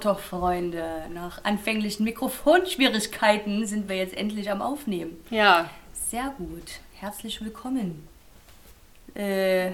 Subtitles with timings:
[0.00, 0.82] Potter-Freunde,
[1.12, 5.22] nach anfänglichen Mikrofonschwierigkeiten sind wir jetzt endlich am Aufnehmen.
[5.28, 5.68] Ja.
[5.92, 6.80] Sehr gut.
[6.94, 8.08] Herzlich willkommen
[9.14, 9.70] äh,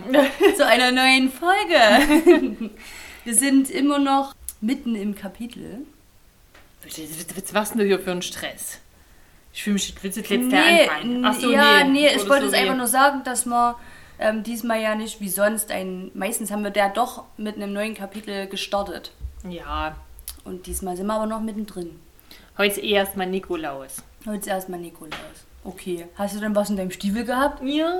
[0.57, 2.71] zu einer neuen Folge.
[3.25, 5.87] wir sind immer noch mitten im Kapitel.
[7.37, 8.81] Was machst du hier für einen Stress?
[9.53, 11.25] Ich fühle mich jetzt Nee, der anfangen.
[11.25, 13.77] Ach so, ja, nee, ich Oder wollte so wie- einfach nur sagen, dass wir
[14.19, 16.11] ähm, diesmal ja nicht wie sonst ein.
[16.15, 19.13] Meistens haben wir da doch mit einem neuen Kapitel gestartet.
[19.49, 19.95] Ja.
[20.47, 21.99] Und diesmal sind wir aber noch mittendrin.
[22.57, 23.97] Heute ist erstmal Nikolaus.
[24.25, 25.45] Heute ist erstmal Nikolaus.
[25.65, 26.07] Okay.
[26.15, 27.61] Hast du denn was in deinem Stiefel gehabt?
[27.65, 27.93] Ja.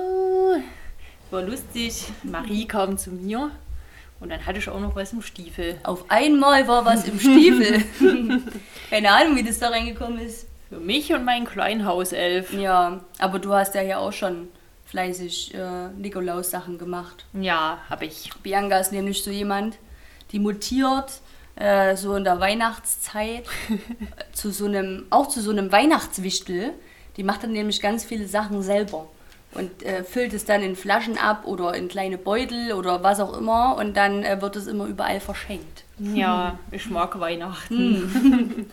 [1.29, 2.05] War lustig.
[2.23, 3.51] Marie kam zu mir
[4.21, 5.77] und dann hatte ich auch noch was im Stiefel.
[5.83, 7.83] Auf einmal war was im Stiefel.
[8.89, 10.47] Keine Ahnung, wie das da reingekommen ist.
[10.69, 12.53] Für mich und meinen kleinen Hauself.
[12.53, 14.47] Ja, aber du hast ja hier auch schon
[14.85, 17.25] fleißig äh, Nikolaus-Sachen gemacht.
[17.33, 18.29] Ja, habe ich.
[18.41, 19.77] Bianca ist nämlich so jemand,
[20.31, 21.21] die mutiert
[21.59, 23.45] äh, so in der Weihnachtszeit
[24.31, 26.73] zu so einem, auch zu so einem Weihnachtswichtel.
[27.17, 29.07] Die macht dann nämlich ganz viele Sachen selber
[29.53, 33.35] und äh, füllt es dann in Flaschen ab oder in kleine Beutel oder was auch
[33.37, 35.83] immer und dann äh, wird es immer überall verschenkt.
[35.97, 38.69] Ja, ich mag Weihnachten.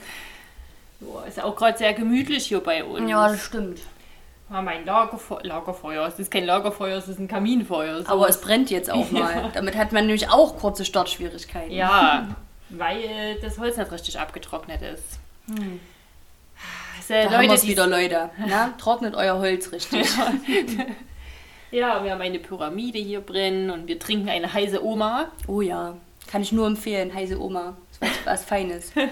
[1.00, 3.10] ja, ist auch gerade sehr gemütlich hier bei uns.
[3.10, 3.80] Ja, das stimmt.
[4.48, 6.06] Wir haben ein Lagerfe Lagerfeuer.
[6.06, 8.03] Es ist kein Lagerfeuer, es ist ein Kaminfeuer.
[8.03, 8.09] So.
[8.09, 9.50] Aber es brennt jetzt auch mal.
[9.54, 11.72] Damit hat man nämlich auch kurze Startschwierigkeiten.
[11.72, 12.28] Ja,
[12.78, 15.18] weil das Holz nicht richtig abgetrocknet ist.
[15.48, 18.30] Also, Da haben Leute, wir's die- wieder, Leute.
[18.48, 20.06] Na, trocknet euer Holz richtig.
[21.70, 25.32] Ja, wir haben eine Pyramide hier drin und wir trinken eine heiße Oma.
[25.48, 25.96] Oh ja,
[26.28, 27.76] kann ich nur empfehlen, heiße Oma.
[28.00, 28.93] Das ist was, was Feines.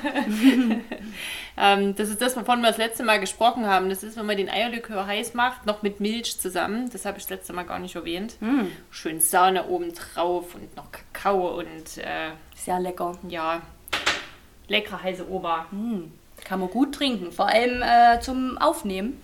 [1.54, 3.90] Ähm, das ist das, wovon wir das letzte Mal gesprochen haben.
[3.90, 6.88] Das ist, wenn man den Eierlikör heiß macht, noch mit Milch zusammen.
[6.90, 8.36] Das habe ich das letzte Mal gar nicht erwähnt.
[8.90, 13.12] Schön Sahne oben drauf und noch Kakao und äh, Sehr lecker.
[13.28, 13.60] ja,
[14.68, 15.66] leckere heiße Oma.
[16.42, 19.20] Kann man gut trinken, vor allem äh, zum Aufnehmen.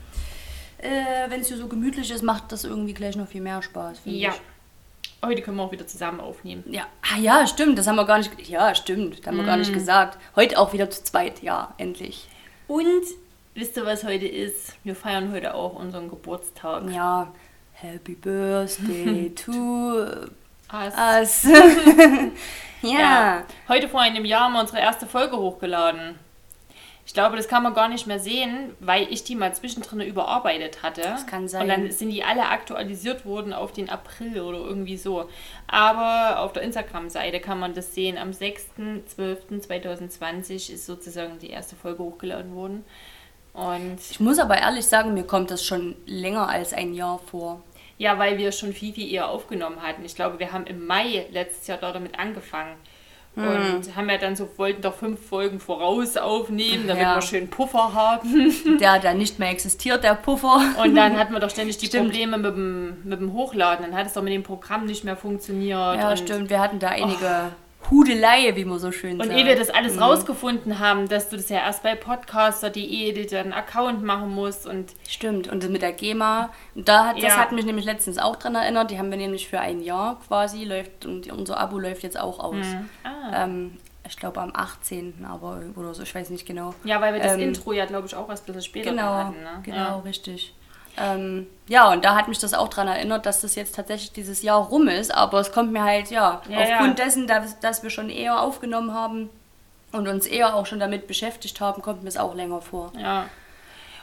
[0.77, 4.03] Äh, Wenn es hier so gemütlich ist, macht das irgendwie gleich noch viel mehr Spaß.
[4.05, 4.31] Ja.
[4.33, 4.41] Ich.
[5.25, 6.63] Heute können wir auch wieder zusammen aufnehmen.
[6.71, 6.87] Ja.
[7.03, 8.49] Ah ja, stimmt, das haben wir gar nicht.
[8.49, 10.17] Ja, stimmt, das haben wir gar nicht gesagt.
[10.37, 12.29] Heute auch wieder zu zweit, ja, endlich.
[12.69, 13.03] Und
[13.55, 14.75] wisst ihr, was heute ist?
[14.85, 16.89] Wir feiern heute auch unseren Geburtstag.
[16.91, 17.33] Ja,
[17.73, 20.05] Happy Birthday to
[20.73, 20.95] Us.
[20.95, 21.43] us.
[22.83, 22.91] ja.
[22.91, 23.45] Ja.
[23.69, 26.17] Heute vor einem Jahr haben wir unsere erste Folge hochgeladen.
[27.09, 30.83] Ich glaube, das kann man gar nicht mehr sehen, weil ich die mal zwischendrin überarbeitet
[30.83, 31.01] hatte.
[31.01, 31.63] Das kann sein.
[31.63, 35.27] Und dann sind die alle aktualisiert worden auf den April oder irgendwie so.
[35.67, 38.19] Aber auf der Instagram-Seite kann man das sehen.
[38.19, 42.85] Am 6.12.2020 ist sozusagen die erste Folge hochgeladen worden.
[43.55, 47.63] Und Ich muss aber ehrlich sagen, mir kommt das schon länger als ein Jahr vor.
[47.97, 50.05] ja, weil wir schon viel, viel eher aufgenommen hatten.
[50.05, 52.77] Ich glaube, wir haben im Mai letztes Jahr da damit angefangen.
[53.37, 53.77] Hm.
[53.77, 57.15] Und haben ja dann so, wollten doch fünf Folgen voraus aufnehmen, damit Ja.
[57.17, 58.53] wir schön Puffer haben.
[58.81, 60.61] Der dann nicht mehr existiert, der Puffer.
[60.83, 62.07] Und dann hatten wir doch ständig die Stimmt.
[62.07, 63.87] Probleme mit dem, mit dem Hochladen.
[63.87, 65.97] Dann hat es doch mit dem Programm nicht mehr funktioniert.
[65.97, 66.51] Ja, stimmt.
[66.51, 67.53] Wir hatten da einige
[67.91, 69.39] Hudelei, wie man so schön Und sagt.
[69.39, 73.53] ehe wir das alles rausgefunden haben, dass du das ja erst bei podcaster.de dir einen
[73.53, 75.49] Account machen musst und Stimmt.
[75.49, 76.51] Und das mit der GEMA.
[76.75, 77.37] Und da hat, das Ja.
[77.39, 78.91] hat mich nämlich letztens auch dran erinnert.
[78.91, 82.41] Die haben wir nämlich für ein Jahr quasi läuft und unser Abo läuft jetzt auch
[82.41, 82.67] aus.
[83.05, 83.45] Ah.
[83.45, 85.25] Ähm, ich glaube am 18.
[85.29, 86.75] aber oder so, ich weiß nicht genau.
[86.85, 89.03] ja, weil wir das Ähm, Intro ja, glaube ich, auch erst ein bisschen später Genau,
[89.15, 89.43] hatten.
[89.43, 89.61] Ne?
[89.63, 89.97] genau, Ja.
[89.99, 90.55] richtig.
[91.01, 94.43] Ähm, ja, und da hat mich das auch daran erinnert, dass das jetzt tatsächlich dieses
[94.43, 95.15] Jahr rum ist.
[95.15, 97.05] Aber es kommt mir halt, ja, Ja, aufgrund ja.
[97.05, 99.29] dessen, dass, dass wir schon eher aufgenommen haben
[99.93, 102.93] und uns eher auch schon damit beschäftigt haben, kommt mir es auch länger vor.
[102.99, 103.27] Ja.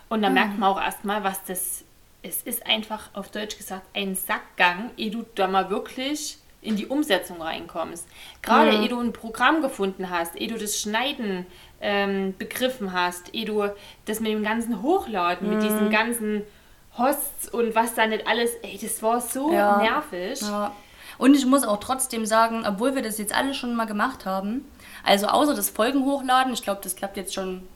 [0.09, 1.83] Und da merkt man auch erstmal, was das
[2.21, 6.87] Es ist einfach auf Deutsch gesagt ein Sackgang, ehe du da mal wirklich in die
[6.87, 8.07] Umsetzung reinkommst.
[8.41, 11.45] Gerade ehe du ein Programm gefunden hast, ehe du das Schneiden
[11.81, 13.69] ähm, begriffen hast, ehe du
[14.05, 16.41] das mit dem ganzen Hochladen, mit diesen ganzen
[16.97, 19.77] Hosts und was da nicht alles, ey, das war so Ja.
[19.77, 20.41] nervig.
[20.41, 20.71] Ja.
[21.17, 24.65] Und ich muss auch trotzdem sagen, obwohl wir das jetzt alle schon mal gemacht haben,
[25.03, 27.67] also außer das Folgen hochladen, ich glaube, das klappt jetzt schon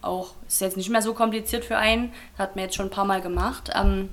[0.00, 2.90] auch, ist jetzt nicht mehr so kompliziert für einen, das hat man jetzt schon ein
[2.90, 3.70] paar Mal gemacht.
[3.74, 4.10] Ähm,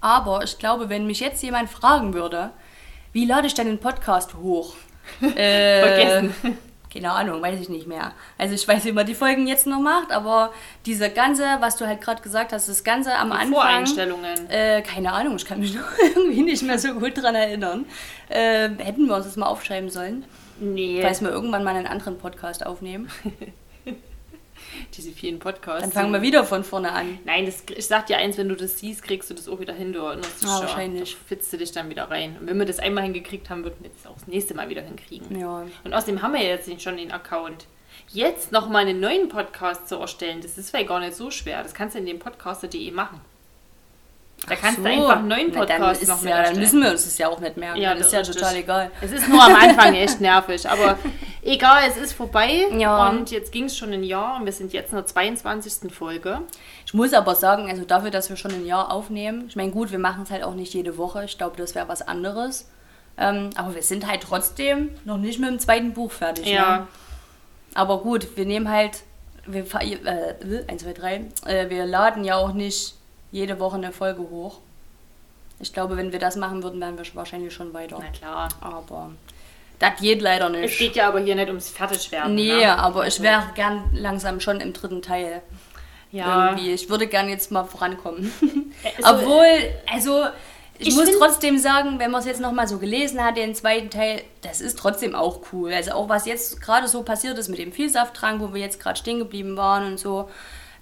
[0.00, 2.50] aber ich glaube, wenn mich jetzt jemand fragen würde,
[3.12, 4.74] wie lade ich denn den Podcast hoch?
[5.36, 6.34] Äh, Vergessen.
[6.94, 8.12] Keine Ahnung, weiß ich nicht mehr.
[8.38, 10.52] Also ich weiß, wie man die Folgen jetzt noch macht, aber
[10.86, 13.52] diese ganze, was du halt gerade gesagt hast, das ganze am Anfang.
[13.52, 14.48] Voreinstellungen.
[14.48, 17.84] Äh, keine Ahnung, ich kann mich noch irgendwie nicht mehr so gut dran erinnern.
[18.28, 20.24] Äh, hätten wir uns das mal aufschreiben sollen,
[20.60, 21.00] Nee.
[21.02, 23.10] falls wir irgendwann mal einen anderen Podcast aufnehmen.
[24.94, 25.82] Diese vielen Podcasts.
[25.82, 27.18] Dann fangen wir wieder von vorne an.
[27.24, 29.74] Nein, das, ich sag dir eins, wenn du das siehst, kriegst du das auch wieder
[29.74, 29.92] hin.
[29.92, 30.60] Du erinnerst dich schon.
[30.60, 31.14] wahrscheinlich.
[31.14, 32.36] Da fitzt du dich dann wieder rein.
[32.40, 34.82] Und wenn wir das einmal hingekriegt haben, würden wir das auch das nächste Mal wieder
[34.82, 35.38] hinkriegen.
[35.38, 35.66] Ja.
[35.84, 37.66] Und außerdem haben wir ja jetzt schon den Account.
[38.08, 41.62] Jetzt nochmal einen neuen Podcast zu erstellen, das ist vielleicht gar nicht so schwer.
[41.62, 43.20] Das kannst du in dem podcaster.de machen.
[44.46, 46.90] Da kannst du einfach einen neuen Na, Podcast ist noch mit ja, Dann müssen wir
[46.90, 47.80] uns das ja auch nicht merken.
[47.80, 48.90] Ja, das ist ja total egal.
[49.00, 50.98] Es ist nur am Anfang echt nervig, aber
[51.42, 52.66] egal, es ist vorbei.
[52.76, 53.08] Ja.
[53.08, 55.92] Und jetzt ging es schon ein Jahr und wir sind jetzt in der 22.
[55.92, 56.40] Folge.
[56.84, 59.90] Ich muss aber sagen, also dafür, dass wir schon ein Jahr aufnehmen, ich meine, gut,
[59.90, 61.24] wir machen es halt auch nicht jede Woche.
[61.24, 62.68] Ich glaube, das wäre was anderes.
[63.16, 66.46] Ähm, aber wir sind halt trotzdem noch nicht mit dem zweiten Buch fertig.
[66.46, 66.78] Ja.
[66.78, 66.86] Ne?
[67.74, 69.02] Aber gut, wir nehmen halt,
[69.46, 71.14] wir, äh, 1, 2, 3,
[71.46, 72.94] äh, wir laden ja auch nicht
[73.34, 74.60] jede Woche eine Folge hoch.
[75.58, 77.98] Ich glaube, wenn wir das machen würden, wären wir wahrscheinlich schon weiter.
[78.00, 78.48] Na klar.
[78.60, 79.10] Aber
[79.80, 80.64] das geht leider nicht.
[80.72, 82.34] Es geht ja aber hier nicht ums Fertigwerden.
[82.34, 82.78] Nee, ne?
[82.78, 85.42] aber ich wäre gern langsam schon im dritten Teil.
[86.12, 86.50] Ja.
[86.50, 86.72] Irgendwie.
[86.72, 88.32] Ich würde gern jetzt mal vorankommen.
[89.00, 89.46] so- Obwohl,
[89.92, 90.26] also
[90.78, 93.90] ich, Ich muss trotzdem sagen, wenn man es jetzt nochmal so gelesen hat, den zweiten
[93.90, 95.72] Teil, das ist trotzdem auch cool.
[95.72, 98.96] Also auch was jetzt gerade so passiert ist mit dem Vielsafttrank, wo wir jetzt gerade
[98.98, 100.28] stehen geblieben waren und so.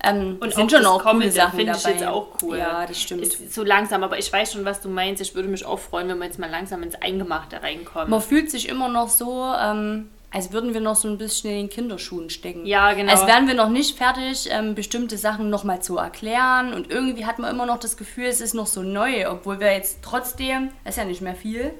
[0.04, 2.58] Ähm, Und sind auch schon auch coole Sachen finde ich jetzt auch cool.
[2.58, 3.22] Ja, das stimmt.
[3.22, 5.22] Ist so langsam, aber ich weiß schon, was du meinst.
[5.22, 8.10] Ich würde mich auch freuen, wenn wir jetzt mal langsam ins Eingemachte reinkommen.
[8.10, 11.56] Man fühlt sich immer noch so, ähm, als würden wir noch so ein bisschen in
[11.56, 12.66] den Kinderschuhen stecken.
[12.66, 13.12] Ja, genau.
[13.12, 16.72] Als wären wir noch nicht fertig, ähm, bestimmte Sachen nochmal zu erklären.
[16.72, 19.72] Und irgendwie hat man immer noch das Gefühl, es ist noch so neu, obwohl wir
[19.72, 21.72] jetzt trotzdem, das ist ja nicht mehr viel,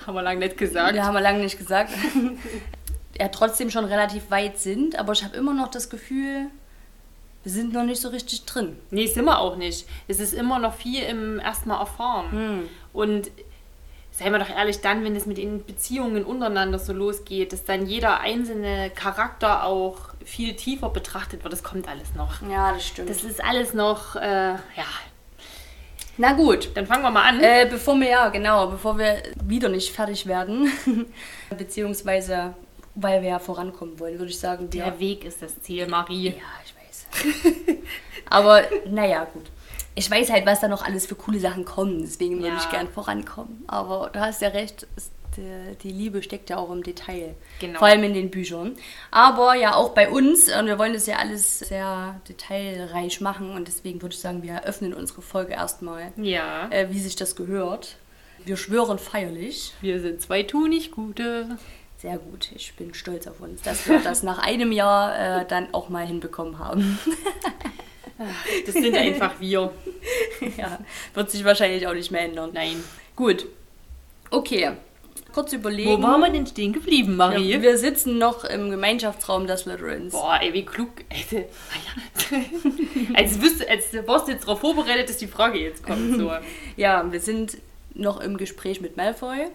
[0.06, 0.96] Haben wir lange nicht gesagt.
[0.96, 1.90] ja, haben wir lange nicht gesagt,
[3.18, 4.98] ja trotzdem schon relativ weit sind.
[4.98, 6.46] Aber ich habe immer noch das Gefühl,
[7.44, 8.78] wir sind noch nicht so richtig drin.
[8.90, 9.86] Nee, sind wir auch nicht.
[10.06, 12.30] Es ist immer noch viel im erstmal erfahren.
[12.30, 12.68] Hm.
[12.92, 13.30] Und
[14.10, 17.86] seien wir doch ehrlich, dann, wenn es mit den Beziehungen untereinander so losgeht, dass dann
[17.86, 22.42] jeder einzelne Charakter auch viel tiefer betrachtet wird, das kommt alles noch.
[22.50, 23.08] Ja, das stimmt.
[23.08, 24.58] Das ist alles noch, äh, ja.
[26.16, 26.70] Na gut.
[26.74, 27.40] Dann fangen wir mal an.
[27.40, 30.68] Äh, bevor wir, ja, genau, bevor wir wieder nicht fertig werden,
[31.56, 32.54] beziehungsweise
[33.00, 34.70] weil wir ja vorankommen wollen, würde ich sagen.
[34.70, 36.30] Der Weg ist das Ziel, Marie.
[36.30, 36.42] Ja.
[38.30, 39.44] Aber naja, gut.
[39.94, 42.58] Ich weiß halt, was da noch alles für coole Sachen kommen, deswegen würde Ja.
[42.58, 43.64] ich gern vorankommen.
[43.66, 44.86] Aber du hast ja recht,
[45.82, 47.34] die, Liebe steckt ja auch im Detail.
[47.60, 47.78] Genau.
[47.78, 48.76] Vor allem in den Büchern.
[49.10, 53.66] Aber ja, auch bei uns, und wir wollen das ja alles sehr detailreich machen und
[53.68, 56.68] deswegen würde ich sagen, wir eröffnen unsere Folge erstmal Ja.
[56.70, 57.96] äh, wie sich das gehört.
[58.44, 59.74] Wir schwören feierlich.
[59.80, 61.58] Wir sind zwei Tunigute.
[62.00, 65.74] Sehr gut, ich bin stolz auf uns, dass wir das nach einem Jahr äh, dann
[65.74, 66.98] auch mal hinbekommen haben.
[68.66, 69.70] Das sind einfach wir.
[70.56, 70.80] ja,
[71.14, 72.50] wird sich wahrscheinlich auch nicht mehr ändern.
[72.52, 72.82] Nein.
[73.14, 73.46] Gut,
[74.30, 74.72] okay.
[75.32, 75.90] Kurz überlegen.
[75.90, 77.52] Wo waren wir denn stehen geblieben, Marie?
[77.52, 80.12] Ja, wir sitzen noch im Gemeinschaftsraum der Slytherins.
[80.12, 80.90] Boah, ey, wie klug.
[81.10, 81.46] Ey,
[83.14, 86.16] als, wüsste, als warst du jetzt darauf vorbereitet, dass die Frage jetzt kommt.
[86.16, 86.32] So.
[86.76, 87.58] Ja, wir sind
[87.94, 89.46] noch im Gespräch mit Malfoy.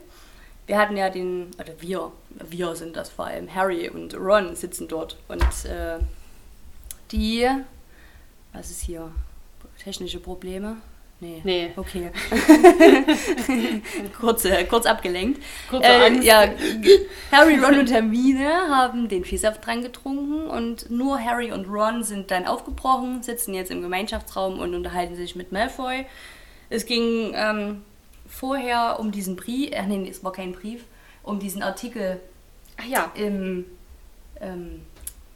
[0.65, 4.88] Wir hatten ja den, oder wir, wir sind das vor allem, Harry und Ron sitzen
[4.88, 5.17] dort.
[5.27, 6.00] Und äh,
[7.12, 7.48] die,
[8.53, 9.12] was ist hier?
[9.84, 10.77] Technische Probleme?
[11.24, 11.41] Nee.
[11.46, 11.72] Nee.
[11.77, 12.12] Okay.
[14.20, 15.41] kurz, äh, kurz abgelenkt.
[15.70, 16.50] Kurze Äh, ja,
[17.32, 22.29] Harry, Ron und Hermine haben den Viehsaft dran getrunken und nur Harry und Ron sind
[22.29, 26.05] dann aufgebrochen, sitzen jetzt im Gemeinschaftsraum und unterhalten sich mit Malfoy.
[26.70, 27.84] Es ging ähm,
[28.34, 30.84] vorher um diesen Brief, äh, nee, es war kein Brief,
[31.24, 32.20] um diesen Artikel
[32.78, 33.12] Ach ja.
[33.16, 33.66] im,
[34.42, 34.82] ähm,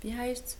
[0.01, 0.57] wie heißt's?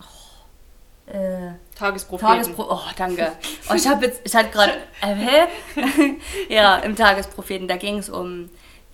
[0.00, 2.34] Oh, äh, Tagespropheten.
[2.34, 3.32] Tagespro oh, danke.
[3.70, 6.16] Oh, ich habe jetzt, ich hatte gerade, äh, hä?
[6.48, 8.48] ja, im Tagespropheten, da ging es um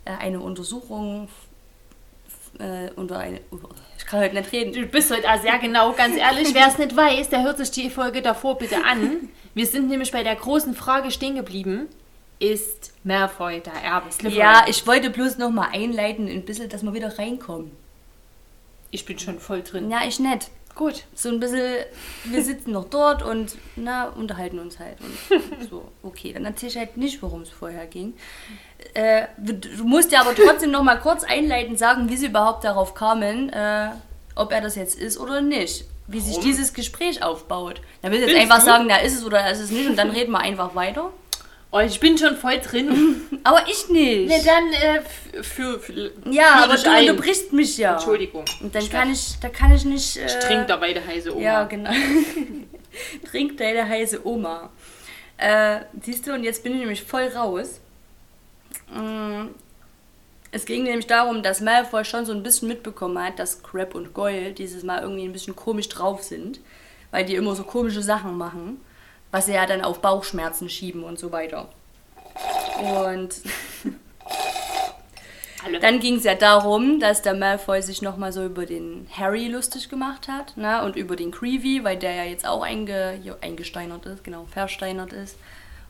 [0.04, 1.28] äh, eine Untersuchung
[2.58, 3.58] äh, unter eine, oh,
[3.98, 4.72] ich kann heute nicht reden.
[4.72, 6.52] Du bist heute auch sehr genau, ganz ehrlich.
[6.54, 9.28] Wer es nicht weiß, der hört sich die Folge davor bitte an.
[9.54, 11.88] Wir sind nämlich bei der großen Frage stehen geblieben.
[12.38, 14.38] Ist Malfoy der Erbe Slytherin?
[14.38, 17.70] Ja, ich wollte bloß noch mal einleiten, ein bisschen, dass wir wieder reinkommen.
[18.90, 19.90] ich bin schon voll drin.
[19.90, 20.50] Ja, ich nicht.
[20.74, 21.04] Gut.
[21.14, 21.84] So ein bisschen,
[22.24, 24.98] wir sitzen noch dort und na, unterhalten uns halt.
[25.00, 28.12] Und so, okay, dann erzähle ich halt nicht, worum es vorher ging.
[28.92, 32.64] Äh, du du musst ja aber trotzdem noch mal kurz einleitend sagen, wie sie überhaupt
[32.64, 33.88] darauf kamen, äh,
[34.34, 35.86] ob er das jetzt ist oder nicht.
[36.08, 36.44] Wie sich Warum?
[36.44, 37.80] dieses Gespräch aufbaut.
[38.02, 38.70] Da will ich jetzt Findest einfach du?
[38.70, 41.10] sagen, na ist es oder ist es nicht und dann reden wir einfach weiter.
[41.72, 43.20] Oh, ich bin schon voll drin.
[43.44, 44.28] Aber ich nicht.
[44.28, 47.08] Ne, dann äh, für, für ja, aber du ein.
[47.08, 47.94] unterbrichst mich ja.
[47.94, 48.44] Entschuldigung.
[48.62, 50.16] Und dann Ich kann ich, da kann ich nicht.
[50.16, 51.42] Äh, Ich trink dabei der heiße Oma.
[51.42, 51.90] Ja, genau.
[53.30, 54.70] Trink deine heiße Oma.
[55.36, 57.80] Äh, siehst du, und jetzt bin ich nämlich voll raus.
[58.94, 59.48] Mm,
[60.50, 64.14] Es ging nämlich darum, dass Malfoy schon so ein bisschen mitbekommen hat, dass Crab und
[64.14, 66.60] Goyle dieses Mal irgendwie ein bisschen komisch drauf sind,
[67.10, 68.80] weil die immer so komische Sachen machen,
[69.30, 71.68] was sie ja dann auf Bauchschmerzen schieben und so weiter.
[72.78, 73.40] Und
[75.80, 79.88] dann ging es ja darum, dass der Malfoy sich nochmal so über den Harry lustig
[79.88, 80.84] gemacht hat ne?
[80.84, 85.36] und über den Creevy, weil der ja jetzt auch einge, eingesteinert ist, genau, versteinert ist.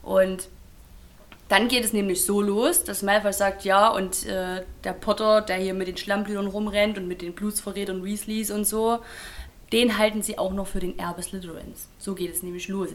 [0.01, 0.49] Und
[1.49, 5.57] dann geht es nämlich so los, dass Malfoy sagt, ja, und äh, der Potter, der
[5.57, 8.99] hier mit den Schlammblütern rumrennt und mit den Blutsverrätern Weasleys und so,
[9.71, 11.87] den halten sie auch noch für den Erbe Slytherins.
[11.99, 12.89] So geht es nämlich los.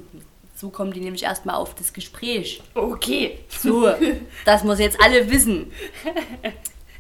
[0.54, 2.62] So kommen die nämlich erstmal auf das Gespräch.
[2.75, 3.38] Okay.
[3.49, 3.92] So,
[4.44, 5.73] das muss jetzt alle wissen.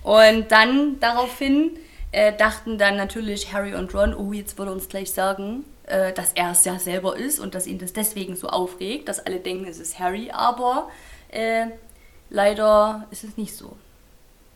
[0.02, 1.78] Und dann daraufhin
[2.10, 6.12] äh, dachten dann natürlich Harry und Ron, oh, jetzt würde er uns gleich sagen, äh,
[6.12, 9.38] dass er es ja selber ist und dass ihn das deswegen so aufregt, dass alle
[9.38, 10.30] denken, es ist Harry.
[10.32, 10.90] Aber
[11.28, 11.66] äh,
[12.30, 13.76] leider ist es nicht so.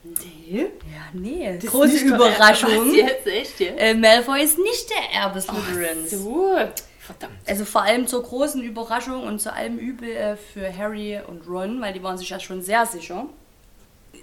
[0.04, 0.66] Nee?
[0.92, 1.58] Ja, nee.
[1.60, 2.94] Das Große Überraschung.
[2.94, 3.72] Jetzt, echt, ja?
[3.72, 6.10] Äh, Malfoy ist nicht der Erbe Slytherins.
[6.10, 6.56] So.
[7.06, 7.36] Verdammt.
[7.46, 11.80] Also vor allem zur großen Überraschung und zu allem Übel äh, für Harry und Ron,
[11.80, 13.26] weil die waren sich ja schon sehr sicher.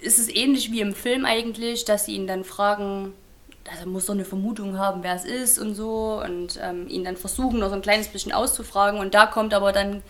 [0.02, 3.14] Ist es ähnlich wie im Film eigentlich, dass sie ihn dann fragen,
[3.72, 7.16] also muss doch eine Vermutung haben, wer es ist und so und ähm, ihn dann
[7.16, 10.04] versuchen, noch so ein kleines bisschen auszufragen und da kommt aber dann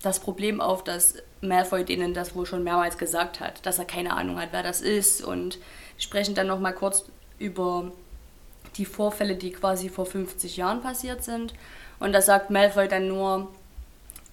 [0.00, 4.16] das Problem auf, dass Malfoy denen das wohl schon mehrmals gesagt hat, dass er keine
[4.16, 5.58] Ahnung hat, wer das ist und
[5.98, 7.04] sprechen dann noch mal kurz
[7.40, 7.90] über
[8.76, 11.52] die Vorfälle, die quasi vor 50 Jahren passiert sind
[12.02, 13.48] und da sagt Malfoy dann nur,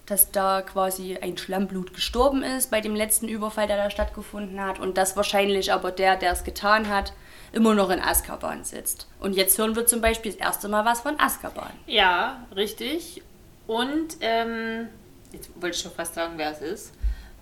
[0.06, 4.80] dass da quasi ein Schlammblut gestorben ist bei dem letzten Überfall, der da stattgefunden hat
[4.80, 7.12] und dass wahrscheinlich aber der, der es getan hat,
[7.52, 9.06] immer noch in Azkaban sitzt.
[9.20, 11.70] Und jetzt hören wir zum Beispiel das erste Mal was von Azkaban.
[11.86, 13.22] Ja, richtig.
[13.68, 14.88] Und, ähm,
[15.32, 16.92] jetzt wollte ich schon fast sagen, wer es ist.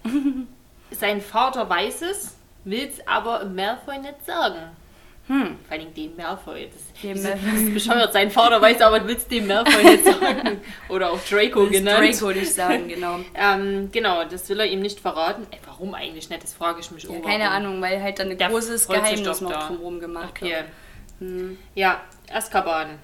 [0.90, 4.76] Sein Vater weiß es, will es aber Malfoy nicht sagen.
[5.28, 5.56] Hm.
[5.68, 6.68] Vor allem dem Malfoy.
[6.72, 8.12] Das, Dem das, das ist bescheuert.
[8.12, 10.60] Sein Vater weiß aber, will es dem Malfoy nicht sagen.
[10.88, 12.20] Oder auch Draco Das genannt.
[12.20, 13.18] Draco nicht sagen, genau.
[13.34, 15.46] Ähm, genau, das will er ihm nicht verraten.
[15.50, 16.42] Ey, warum eigentlich nicht?
[16.42, 17.56] Das frage ich mich Ja, keine warum.
[17.56, 20.50] Ahnung, weil halt dann ein Der großes Geheimnis noch drumherum gemacht Okay.
[20.50, 20.64] wird.
[21.20, 21.58] Hm.
[21.74, 22.00] Ja,
[22.32, 22.98] Azkaban.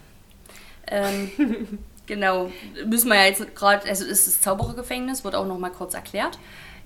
[0.86, 1.30] Ähm,
[2.06, 2.50] genau,
[2.86, 6.38] müssen wir ja jetzt gerade, also ist das Zauberergefängnis, wird auch noch mal kurz erklärt.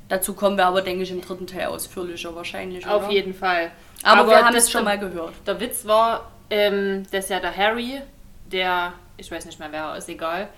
[0.09, 2.87] Dazu kommen wir aber, denke ich, im dritten Teil ausführlicher wahrscheinlich.
[2.87, 3.13] Auf oder?
[3.13, 3.71] jeden Fall.
[4.03, 5.35] Aber, wir haben das es schon mal gehört.
[5.47, 8.01] Der Witz war, ähm, dass ja der Harry,
[8.51, 10.49] der, ich weiß nicht mehr wer, ist egal.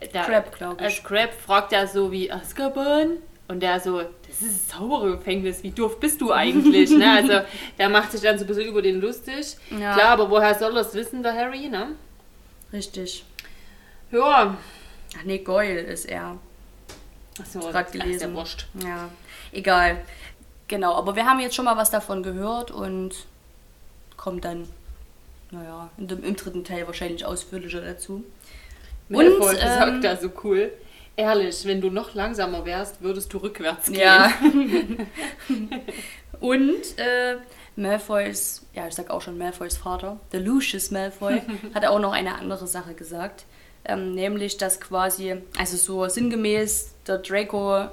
[0.00, 0.84] äh, Der, Crab, glaub ich.
[0.86, 3.18] Als Crab fragt er so wie Azkaban.
[3.48, 6.90] Und der so, das ist ein Zauberergefängnis, wie doof bist du eigentlich?
[6.90, 7.08] ne?
[7.16, 7.40] Also
[7.78, 9.56] der macht sich dann so ein bisschen über den lustig.
[9.70, 9.94] Ja.
[9.94, 11.90] Klar, aber woher soll das wissen, der Harry, ne?
[12.72, 13.24] Richtig.
[14.10, 14.56] Ja.
[15.16, 16.38] Ach nee, Goyle ist er.
[17.40, 18.30] Achso, Grad das ist gelesen.
[18.30, 18.66] ja wurscht.
[18.82, 19.08] Ja,
[19.52, 19.98] egal.
[20.68, 23.26] Genau, aber wir haben jetzt schon mal was davon gehört und
[24.16, 24.68] kommt dann,
[25.50, 28.24] naja, dem, im dritten Teil wahrscheinlich ausführlicher dazu.
[29.08, 30.72] Malfoy Und, sagt ähm, da so cool.
[31.16, 34.00] Ehrlich, wenn du noch langsamer wärst, würdest du rückwärts gehen.
[34.00, 34.32] Ja.
[36.40, 37.36] Und äh,
[37.76, 41.40] Malfoys, ja, ich sag auch schon Malfoys Vater, der Lucius Malfoy,
[41.74, 43.44] hat auch noch eine andere Sache gesagt.
[43.88, 47.86] Ähm, nämlich, dass quasi, also so sinngemäß, der Draco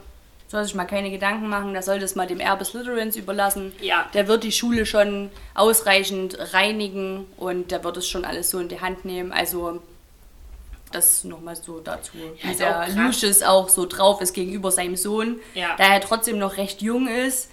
[0.47, 3.71] soll sich mal keine Gedanken machen, der soll das mal dem Erbe Slytherins überlassen.
[3.81, 4.07] Ja.
[4.13, 8.69] Der wird die Schule schon ausreichend reinigen und der wird es schon alles so in
[8.69, 9.31] die Hand nehmen.
[9.31, 9.81] Also
[10.91, 12.11] das nochmal so dazu,
[12.43, 12.87] Ja, wie der auch.
[12.95, 15.75] Lucius auch so drauf ist gegenüber seinem Sohn, Ja.
[15.77, 17.49] da er trotzdem noch recht jung ist.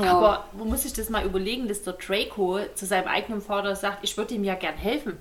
[0.00, 0.12] Ja.
[0.12, 3.98] Aber wo muss ich das mal überlegen, dass der Draco zu seinem eigenen Vater sagt,
[4.02, 5.16] ich würde ihm ja gern helfen.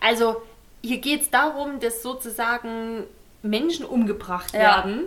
[0.00, 0.42] Also
[0.82, 3.04] hier geht es darum, dass sozusagen
[3.42, 4.60] Menschen umgebracht Ja.
[4.84, 5.04] werden.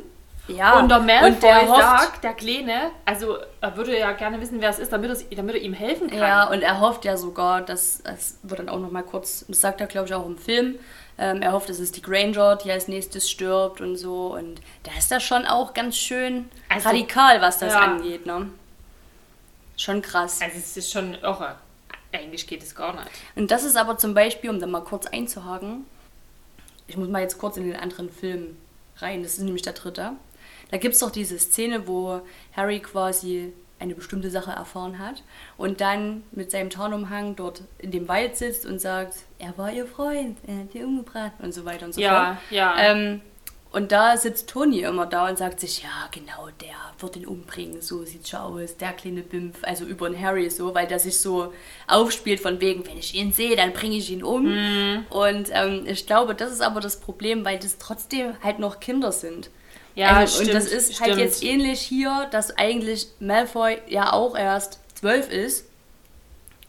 [0.47, 4.41] ja, und der Malfoy und der hofft, sagt, der Kleine, also er würde ja gerne
[4.41, 6.19] wissen, wer es ist, damit, er, damit er ihm helfen kann.
[6.19, 9.79] Ja, und er hofft ja sogar, dass, das wird dann auch nochmal kurz, das sagt
[9.81, 10.79] er glaube ich auch im Film,
[11.17, 14.33] ähm, er hofft, dass es die Granger, die als nächstes stirbt und so.
[14.33, 17.79] Und da ist das schon auch ganz schön Also, radikal, was das ja.
[17.79, 18.49] angeht, ne?
[19.77, 20.41] Schon krass.
[20.41, 21.55] Also es ist schon irre.
[22.11, 23.07] Eigentlich geht es gar nicht.
[23.35, 25.85] Und das ist aber zum Beispiel, um da mal kurz einzuhaken,
[26.87, 28.57] ich muss mal jetzt kurz in den anderen Film
[28.97, 30.11] rein, das ist nämlich der dritte.
[30.71, 32.21] Da gibt es doch diese Szene, wo
[32.55, 35.23] Harry quasi eine bestimmte Sache erfahren hat
[35.57, 39.87] und dann mit seinem Tarnumhang dort in dem Wald sitzt und sagt, er war ihr
[39.87, 42.51] Freund, er hat sie umgebracht und so weiter und so Ja, fort.
[42.51, 42.75] ja.
[42.77, 43.21] Ähm,
[43.71, 47.81] und da sitzt Toni immer da und sagt sich, ja, genau, der wird ihn umbringen,
[47.81, 51.19] so sieht's schon aus, der kleine Bimpf, also über den Harry so, weil der sich
[51.19, 51.53] so
[51.87, 54.43] aufspielt von wegen, wenn ich ihn sehe, dann bringe ich ihn um.
[54.43, 55.05] Mhm.
[55.09, 59.11] Und ähm, ich glaube, das ist aber das Problem, weil das trotzdem halt noch Kinder
[59.11, 59.49] sind.
[59.95, 61.25] Ja, also, stimmt, und das ist halt stimmt.
[61.25, 65.65] jetzt ähnlich hier, dass eigentlich Malfoy ja auch erst zwölf ist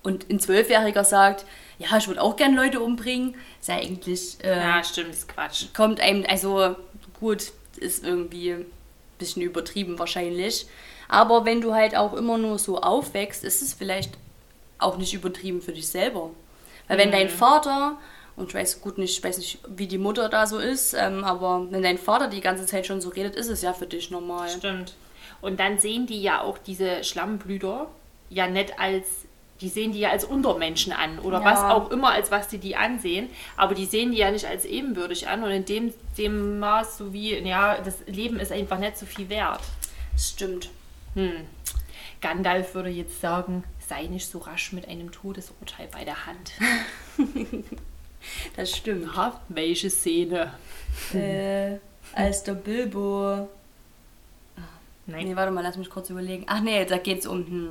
[0.02, 1.44] und ein Zwölfjähriger sagt,
[1.78, 4.36] ja, ich würde auch gern Leute umbringen, ist ja eigentlich.
[4.42, 5.66] Äh, Ja, stimmt, ist Quatsch.
[5.74, 6.76] kommt einem, also
[7.22, 8.66] gut, ist irgendwie ein
[9.18, 10.66] bisschen übertrieben wahrscheinlich.
[11.08, 14.18] Aber wenn du halt auch immer nur so aufwächst, ist es vielleicht
[14.78, 16.30] auch nicht übertrieben für dich selber.
[16.88, 17.96] Weil wenn dein Vater,
[18.36, 21.22] und ich weiß gut nicht, ich weiß nicht, wie die Mutter da so ist, ähm,
[21.22, 24.10] aber wenn dein Vater die ganze Zeit schon so redet, ist es ja für dich
[24.10, 24.48] normal.
[24.48, 24.94] Stimmt.
[25.40, 27.88] Und dann sehen die ja auch diese Schlammblüter
[28.30, 29.06] ja nicht als,
[29.62, 31.44] die sehen die ja als Untermenschen an oder Ja.
[31.44, 33.30] was auch immer, als was die die ansehen.
[33.56, 37.12] Aber die sehen die ja nicht als ebenbürtig an und in dem, dem Maß, so
[37.12, 39.62] wie, ja, das Leben ist einfach nicht so viel wert.
[40.12, 40.68] Das stimmt.
[42.20, 46.52] Gandalf würde jetzt sagen, sei nicht so rasch mit einem Todesurteil bei der Hand.
[48.54, 49.16] Das stimmt.
[49.16, 50.52] Ha, welche Szene?
[51.12, 51.78] äh,
[52.14, 53.48] als der Bilbo.
[55.06, 55.26] Nein.
[55.26, 56.44] Nee, warte mal, lass mich kurz überlegen.
[56.46, 57.44] Ach nee, da geht's um.
[57.44, 57.70] Hm,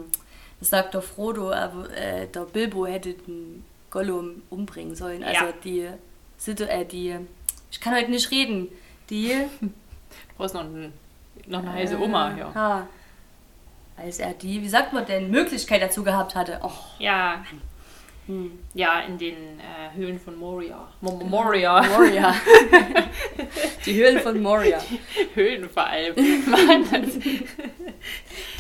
[0.62, 5.22] das sagt der Frodo, aber äh, der Bilbo hätte den Gollum umbringen sollen.
[5.25, 5.53] Also Ja.
[5.63, 5.89] die
[6.38, 7.18] Sitte, äh, die.
[7.70, 8.70] Ich kann heute nicht reden.
[9.10, 9.36] Die.
[10.30, 10.91] Du brauchst noch, ein,
[11.48, 12.53] noch eine heiße Oma hier.
[12.56, 12.88] Ha.
[13.96, 16.60] Als er die, wie sagt man denn, Möglichkeit dazu gehabt hatte.
[16.63, 17.44] Oh, Ja.
[18.74, 20.88] Ja, in den äh, Höhlen von Moria.
[21.01, 21.82] Mo Mo- Moria.
[21.84, 22.34] Moria.
[23.86, 24.80] die Höhlen von Moria.
[25.34, 26.15] Höhlen vor allem.
[26.50, 27.15] Mann, das,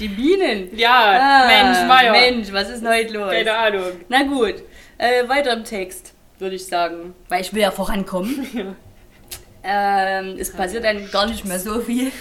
[0.01, 0.75] Die Bienen.
[0.75, 2.11] ja, Ah, Mensch, Meier.
[2.11, 3.31] Mensch, was ist denn heute los?
[3.31, 3.91] Keine Ahnung.
[4.09, 4.55] Na gut,
[4.97, 7.13] äh, weiter im Text, würde ich sagen.
[7.29, 8.47] Weil ich will ja vorankommen.
[9.63, 12.07] ähm, es passiert dann gar nicht mehr so viel.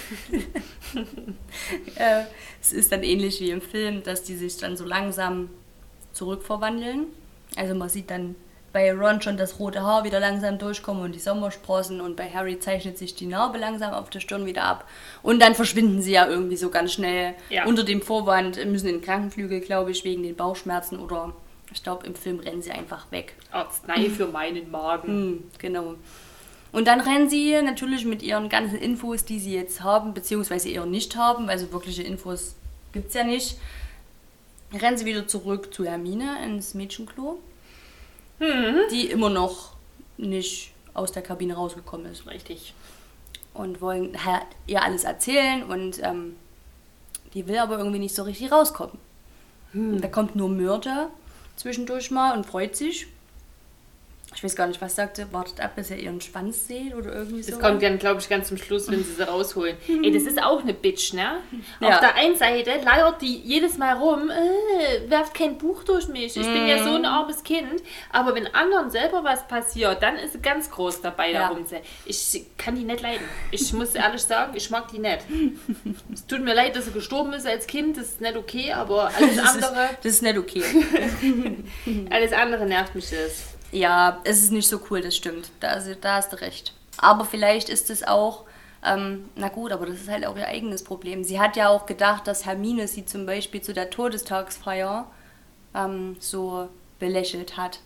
[1.95, 2.21] äh,
[2.61, 5.49] es ist dann ähnlich wie im Film, dass die sich dann so langsam
[6.13, 7.07] zurückverwandeln.
[7.55, 8.35] Also man sieht dann
[8.73, 12.57] bei Ron schon das rote Haar wieder langsam durchkommen und die Sommersprossen und bei Harry
[12.59, 14.87] zeichnet sich die Narbe langsam auf der Stirn wieder ab.
[15.23, 17.65] Und dann verschwinden sie ja irgendwie so ganz schnell Ja.
[17.65, 21.33] unter dem Vorwand, müssen in den Krankenflügel, glaube ich, wegen den Bauchschmerzen oder
[21.73, 23.33] ich glaube im Film rennen sie einfach weg.
[23.51, 25.07] Arznei für meinen Magen.
[25.07, 25.95] Hm, genau.
[26.73, 30.85] Und dann rennen sie natürlich mit ihren ganzen Infos, die sie jetzt haben, beziehungsweise eher
[30.85, 32.55] nicht haben, weil so wirkliche Infos
[32.93, 33.57] gibt es ja nicht,
[34.73, 37.39] rennen sie wieder zurück zu Hermine ins Mädchenklo,
[38.91, 39.71] die immer noch
[40.17, 42.27] nicht aus der Kabine rausgekommen ist.
[42.27, 42.73] Richtig.
[43.53, 44.17] Und wollen
[44.67, 46.35] ihr alles erzählen und ähm,
[47.33, 48.97] die will aber irgendwie nicht so richtig rauskommen.
[49.73, 51.09] Und Da kommt nur Myrte
[51.55, 53.07] zwischendurch mal und freut sich.
[54.33, 57.43] Ich weiß gar nicht, was sagte, wartet ab, bis er ihren Schwanz sieht oder irgendwie
[57.43, 57.51] so.
[57.51, 59.75] Das kommt dann, glaube ich, ganz zum Schluss, wenn sie sie rausholen.
[60.03, 61.39] Ey, das ist auch eine Bitch, ne?
[61.81, 61.89] Ja.
[61.89, 66.37] Auf der einen Seite leiert die jedes Mal rum, äh, werft kein Buch durch mich.
[66.37, 67.83] Ich bin ja so ein armes Kind.
[68.09, 71.49] Aber wenn anderen selber was passiert, dann ist sie ganz groß dabei, Ja.
[71.49, 71.81] darum zu.
[72.05, 73.25] Ich kann die nicht leiden.
[73.51, 75.25] Ich muss ehrlich sagen, ich mag die nicht.
[76.13, 79.11] es tut mir leid, dass sie gestorben ist als Kind, das ist nicht okay, aber
[79.13, 80.63] alles das, ist, andere, das ist nicht okay.
[82.09, 83.50] alles andere nervt mich das.
[83.71, 85.49] Ja, es ist nicht so cool, das stimmt.
[85.59, 86.73] Da, da hast du recht.
[86.97, 88.43] Aber vielleicht ist es auch,
[88.83, 91.23] ähm, na gut, aber das ist halt auch ihr eigenes Problem.
[91.23, 95.05] Sie hat ja auch gedacht, dass Hermine sie zum Beispiel zu der Todestagsfeier
[95.73, 97.79] ähm, so belächelt hat.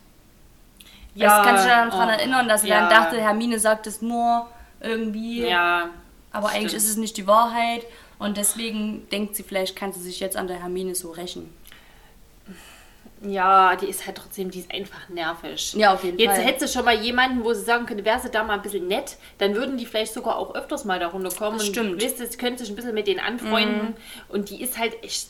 [1.14, 2.80] Ja, das kannst du dich daran oh, erinnern, dass sie ja.
[2.80, 4.46] dann dachte, Hermine sagt es nur
[4.80, 5.88] irgendwie, Ja.
[6.30, 6.82] aber eigentlich stimmt.
[6.82, 7.86] ist es nicht die Wahrheit
[8.18, 11.50] und deswegen denkt sie, vielleicht kann sie sich jetzt an der Hermine so rächen.
[13.30, 15.74] Ja, die ist halt trotzdem, die ist einfach nervig.
[15.74, 16.44] Ja, auf jeden Jetzt Fall.
[16.44, 18.86] hätte sie schon mal jemanden, wo sie sagen könnte, wäre sie da mal ein bisschen
[18.88, 21.58] nett, dann würden die vielleicht sogar auch öfters mal darunter kommen.
[21.58, 21.92] Das und stimmt.
[21.96, 22.00] Mhm.
[22.00, 23.94] Wisst ihr, könnte sich ein bisschen mit denen anfreunden.
[24.28, 25.28] Und die ist halt echt,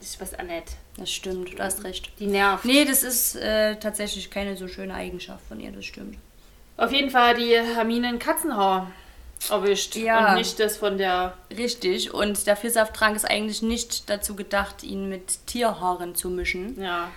[0.00, 0.64] ich weiß auch nicht,
[0.96, 2.10] Das stimmt, du hast recht.
[2.18, 2.64] die nervt.
[2.64, 6.16] Nee, das ist äh, tatsächlich keine so schöne Eigenschaft von ihr, das stimmt.
[6.76, 8.90] Auf jeden Fall hat die Hermine ein Katzenhaar
[9.50, 9.96] erwischt.
[9.96, 10.30] Ja.
[10.30, 15.08] Und nicht das von der, Richtig, und der Vielsafttrank ist eigentlich nicht dazu gedacht, ihn
[15.08, 16.80] mit Tierhaaren zu mischen.
[16.82, 17.08] ja.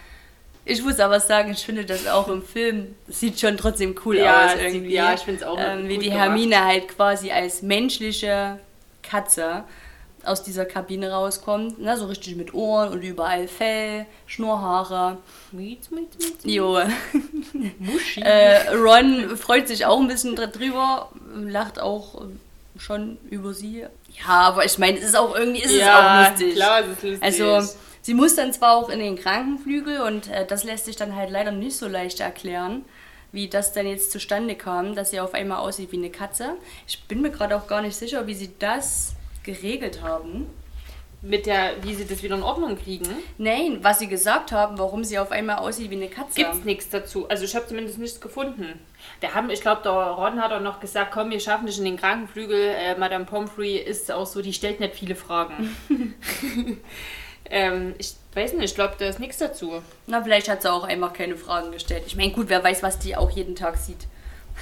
[0.70, 4.46] Ich muss aber sagen, ich finde das auch im Film sieht schon trotzdem cool Ja,
[4.46, 4.94] aus es irgendwie.
[4.94, 6.20] ja, ich find's auch ähm, Wie die gemacht.
[6.22, 8.60] Hermine halt quasi als menschliche
[9.02, 9.64] Katze
[10.24, 11.80] aus dieser Kabine rauskommt.
[11.80, 15.18] Ne, so richtig mit Ohren und überall Fell, Schnurrhaare.
[15.52, 16.46] Miet, miet, miet.
[16.54, 16.80] Jo.
[18.18, 22.22] Äh, Ron freut sich auch ein bisschen drüber, lacht auch
[22.78, 23.86] schon über sie.
[24.20, 26.56] Ja, aber ich meine, es ist auch irgendwie ist es auch lustig.
[26.56, 27.24] klar, es ist lustig.
[27.24, 31.16] Also sie muss dann zwar auch in den Krankenflügel und äh, das lässt sich dann
[31.16, 32.86] halt leider nicht so leicht erklären,
[33.32, 36.56] wie das dann jetzt zustande kam, dass sie auf einmal aussieht wie eine Katze.
[36.88, 40.48] Ich bin mir gerade auch gar nicht sicher, wie sie das geregelt haben.
[41.22, 43.10] mit der, wie sie das wieder in Ordnung kriegen.
[43.38, 46.36] Nein, was sie gesagt haben, warum sie auf einmal aussieht wie eine Katze.
[46.36, 47.28] Gibt's nichts dazu.
[47.28, 48.80] Also ich habe zumindest nichts gefunden.
[49.22, 51.84] Der haben, ich glaube, der Ron hat auch noch gesagt, komm, wir schaffen dich in
[51.84, 52.70] den Krankenflügel.
[52.70, 55.76] Äh, Madame Pomfrey ist auch so, die stellt nicht viele Fragen.
[57.50, 59.82] ähm, ich Weiß nicht, ich glaube, da ist nichts dazu.
[60.06, 62.04] Na, vielleicht hat sie auch einfach keine Fragen gestellt.
[62.06, 64.08] Ich meine, gut, wer weiß, was die auch jeden Tag sieht.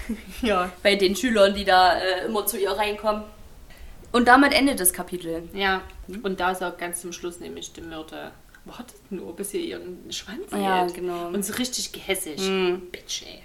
[0.41, 0.71] Ja.
[0.83, 3.23] Bei den Schülern, die da äh, immer zu ihr reinkommen.
[4.13, 5.49] Und damit endet das Kapitel.
[5.53, 5.81] Ja.
[6.23, 8.31] Und da sagt ganz zum Schluss nämlich die Myrte,
[8.63, 10.93] wartet nur, bis ihr ihren Schwanz Ja, hält.
[10.93, 11.27] genau.
[11.27, 12.37] Und so richtig gehässig.
[12.91, 13.43] Bitch, ey.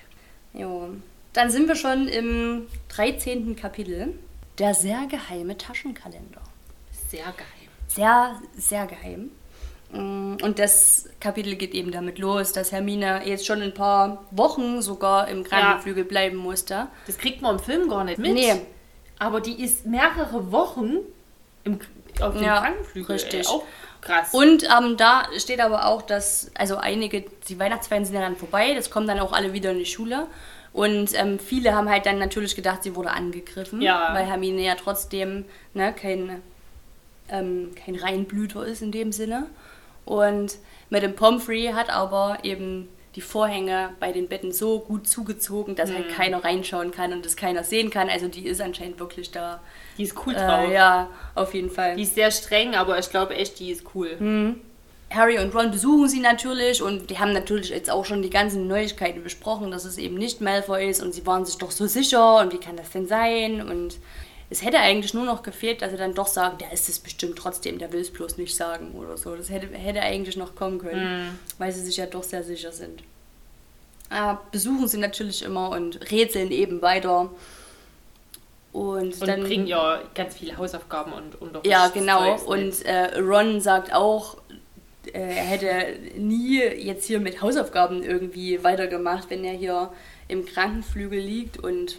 [0.62, 0.90] Jo.
[1.32, 3.56] Dann sind wir schon im 13.
[3.56, 4.14] Kapitel.
[4.58, 6.42] Der sehr geheime Taschenkalender.
[7.10, 7.61] Sehr geheim.
[7.94, 9.30] Sehr, sehr geheim.
[9.92, 14.80] Mm, Und das Kapitel geht eben damit los, dass Hermine jetzt schon ein paar Wochen
[14.82, 16.86] sogar im Krankenflügel bleiben musste.
[17.06, 18.32] Das kriegt man im Film gar nicht mit.
[18.32, 18.54] Nee.
[19.18, 20.96] Aber die ist mehrere Wochen
[21.64, 21.78] im,
[22.20, 23.12] auf dem Ja, Krankenflügel.
[23.12, 23.40] richtig.
[23.40, 23.46] Ey.
[23.46, 23.62] Auch
[24.00, 24.32] krass.
[24.32, 28.74] Und ähm, da steht aber auch, dass, also einige, die Weihnachtsferien sind ja dann vorbei,
[28.74, 30.26] das kommen dann auch alle wieder in die Schule.
[30.72, 34.08] Und ähm, viele haben halt dann natürlich gedacht, sie wurde angegriffen, Ja.
[34.14, 36.42] weil Hermine ja trotzdem ne, kein,
[37.32, 39.46] ähm, kein Reinblüter ist in dem Sinne.
[40.04, 40.58] Und
[40.90, 45.94] Madame Pomfrey hat aber eben die Vorhänge bei den Betten so gut zugezogen, dass Mhm.
[45.96, 48.08] halt keiner reinschauen kann und das keiner sehen kann.
[48.08, 49.60] Also die ist anscheinend wirklich da.
[49.98, 50.68] die ist cool drauf.
[50.68, 51.96] Äh, ja, auf jeden Fall.
[51.96, 54.16] Die ist sehr streng, aber ich glaube echt, die ist cool.
[54.18, 54.60] Hm.
[55.10, 58.66] Harry und Ron besuchen sie natürlich und die haben natürlich jetzt auch schon die ganzen
[58.66, 62.38] Neuigkeiten besprochen, dass es eben nicht Malfoy ist und sie waren sich doch so sicher
[62.40, 63.98] und wie kann das denn sein und
[64.52, 67.38] es hätte eigentlich nur noch gefehlt, dass sie dann doch sagen, der ist es bestimmt
[67.38, 69.34] trotzdem, der will es bloß nicht sagen oder so.
[69.34, 73.02] Das hätte, hätte eigentlich noch kommen können, weil sie sich ja doch sehr sicher sind.
[74.10, 77.30] Äh, besuchen sie natürlich immer und rätseln eben weiter.
[78.72, 81.66] Und, Und dann bringen ja ganz viele Hausaufgaben und Unterricht.
[81.66, 82.38] ja, genau.
[82.42, 84.36] Und äh, Ron sagt auch,
[85.06, 89.92] äh, er hätte nie jetzt hier mit Hausaufgaben irgendwie weitergemacht, wenn er hier
[90.28, 91.98] im Krankenflügel liegt und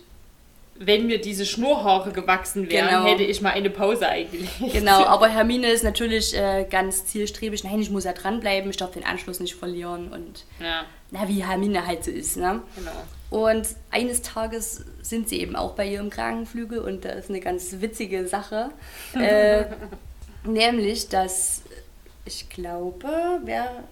[0.75, 3.05] wenn mir diese Schnurrhaare gewachsen wären, Genau.
[3.05, 4.51] hätte ich mal eine Pause eingelegt.
[4.71, 7.63] genau, aber Hermine ist natürlich äh, ganz zielstrebig.
[7.63, 11.43] Nein, ich muss ja dranbleiben, ich darf den Anschluss nicht verlieren und Ja, na, wie
[11.45, 12.61] Hermine halt so ist, ne?
[12.75, 12.91] genau.
[13.29, 17.39] Und eines Tages sind sie eben auch bei ihr im Krankenflügel und da ist eine
[17.39, 18.69] ganz witzige Sache.
[19.15, 19.65] Äh,
[20.43, 21.63] nämlich, dass
[22.25, 23.07] ich glaube,
[23.43, 23.83] wer.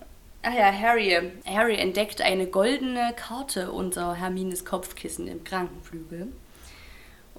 [0.44, 1.32] Ach ja, Harry.
[1.46, 6.28] Harry entdeckt eine goldene Karte unter Hermines Kopfkissen im Krankenflügel.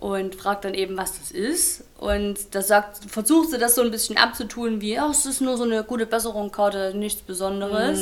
[0.03, 1.85] Und fragt dann eben, was das ist.
[1.97, 5.57] Und da sagt, versucht sie das so ein bisschen abzutun, wie, ach, es ist nur
[5.57, 8.01] so eine gute Besserungskarte, nichts Besonderes.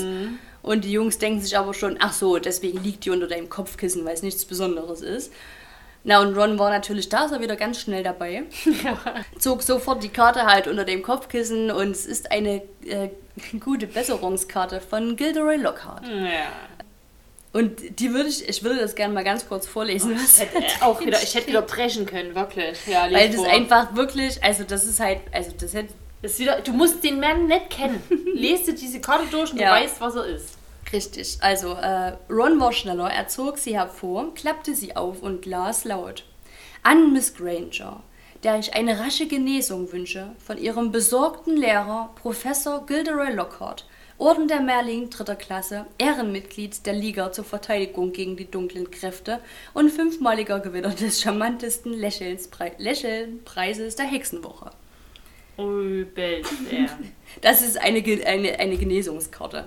[0.63, 4.07] Und die Jungs denken sich aber schon, ach so, deswegen liegt die unter deinem Kopfkissen,
[4.07, 5.31] weil es nichts Besonderes ist.
[6.03, 8.45] Na, und Ron war natürlich da, ist er wieder ganz schnell dabei.
[9.39, 13.11] Zog sofort die Karte halt unter dem Kopfkissen und es ist eine äh,
[13.61, 16.07] gute Besserungskarte von Gilderoy Lockhart.
[16.07, 16.49] Ja.
[17.53, 20.15] Und die würde ich, ich würde das gerne mal ganz kurz vorlesen.
[20.15, 22.79] was Hätte, äh, auch wieder, ich hätte wieder brechen können, wirklich.
[22.87, 23.51] Ja, Weil das vor.
[23.51, 27.19] einfach wirklich, also das ist halt, also das hätte Das ist wieder, du musst den
[27.19, 28.01] Mann nicht kennen.
[28.35, 29.75] Lest dir diese Karte durch und Ja.
[29.77, 30.59] du weißt, was er ist.
[30.93, 31.39] Richtig.
[31.41, 36.25] Also, äh, Ron war schneller, er zog sie hervor, klappte sie auf und las laut.
[36.83, 38.03] An Miss Granger,
[38.43, 43.87] der ich eine rasche Genesung wünsche, von ihrem besorgten Lehrer, Professor Gilderoy Lockhart,
[44.21, 49.41] Orden der Merlin dritter Klasse, Ehrenmitglied der Liga zur Verteidigung gegen die dunklen Kräfte
[49.73, 54.73] und fünfmaliger Gewinner des charmantesten Lächelnpreises der Hexenwoche.
[55.57, 56.87] Übelst, ja.
[57.41, 59.67] Das ist eine, eine, eine Genesungskarte.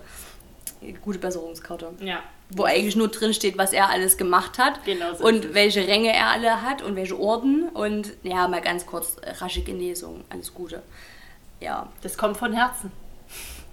[1.01, 1.93] Gute Besserungskarte.
[2.01, 2.21] ja.
[2.51, 6.13] wo eigentlich nur drin steht, was er alles gemacht hat Genau so und welche Ränge
[6.13, 10.53] er alle hat und welche Orden und ja, mal ganz kurz äh, rasche Genesung, alles
[10.53, 10.83] Gute.
[11.59, 12.91] Ja, Das kommt von Herzen.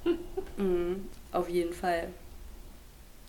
[1.32, 2.08] auf jeden Fall.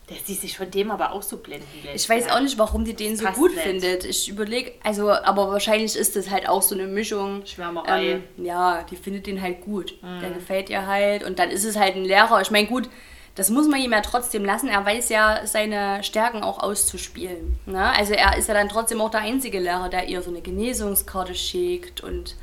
[0.10, 2.03] Der sieht sich von dem aber auch so blenden lässt.
[2.03, 2.36] Ich weiß ja.
[2.36, 3.63] auch nicht, warum die den so gut nicht.
[3.63, 4.03] findet.
[4.03, 7.45] Ich überlege, also, aber wahrscheinlich ist das halt auch so eine Mischung.
[7.45, 8.21] Schwärmerei.
[8.38, 9.93] Ähm, ja, die findet den halt gut.
[10.01, 10.19] Mhm.
[10.19, 12.41] Der gefällt ihr halt und dann ist es halt ein Lehrer.
[12.41, 12.89] Ich meine, gut,
[13.36, 14.67] das muss man ihm ja trotzdem lassen.
[14.67, 17.57] Er weiß ja, seine Stärken auch auszuspielen.
[17.65, 17.95] Ne?
[17.97, 21.36] Also er ist ja dann trotzdem auch der einzige Lehrer, der ihr so eine Genesungskarte
[21.36, 22.36] schickt und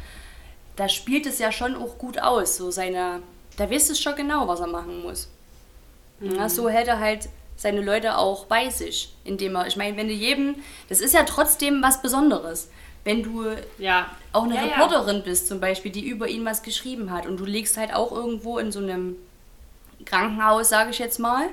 [0.76, 2.56] da spielt es ja schon auch gut aus.
[2.56, 3.20] So seine,
[3.58, 5.28] da weiß es schon genau, was er machen muss.
[6.20, 10.08] Ja, so hält er halt seine Leute auch bei sich, indem er, ich meine, wenn
[10.08, 10.56] du jedem,
[10.88, 12.70] das ist ja trotzdem was Besonderes.
[13.04, 13.46] Wenn du
[13.78, 14.10] Ja.
[14.32, 14.62] auch eine ja.
[14.62, 18.10] Reporterin bist zum Beispiel, die über ihn was geschrieben hat und du liegst halt auch
[18.12, 19.16] irgendwo in so einem
[20.04, 21.48] Krankenhaus, sage ich jetzt mal,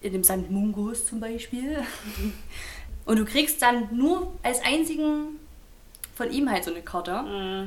[0.00, 0.50] in dem St.
[0.50, 1.78] Mungos zum Beispiel,
[3.04, 5.38] und du kriegst dann nur als einzigen
[6.14, 7.10] von ihm halt so eine Karte,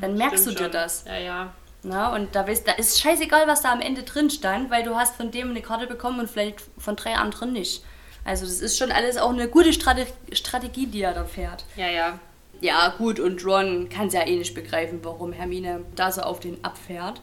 [0.02, 0.72] dann merkst Mhm, du dir schon.
[0.72, 1.06] das.
[1.08, 1.54] Ja, ja.
[1.84, 4.96] Na, und da, weißt, da ist scheißegal, was da am Ende drin stand, weil du
[4.96, 7.84] hast von dem eine Karte bekommen und vielleicht von drei anderen nicht.
[8.24, 11.66] Also das ist schon alles auch eine gute Strate Strategie, die er da fährt.
[11.76, 12.20] Ja, ja.
[12.60, 16.40] Ja, gut, und Ron kann es ja eh nicht begreifen, warum Hermine da so auf
[16.40, 17.20] den abfährt.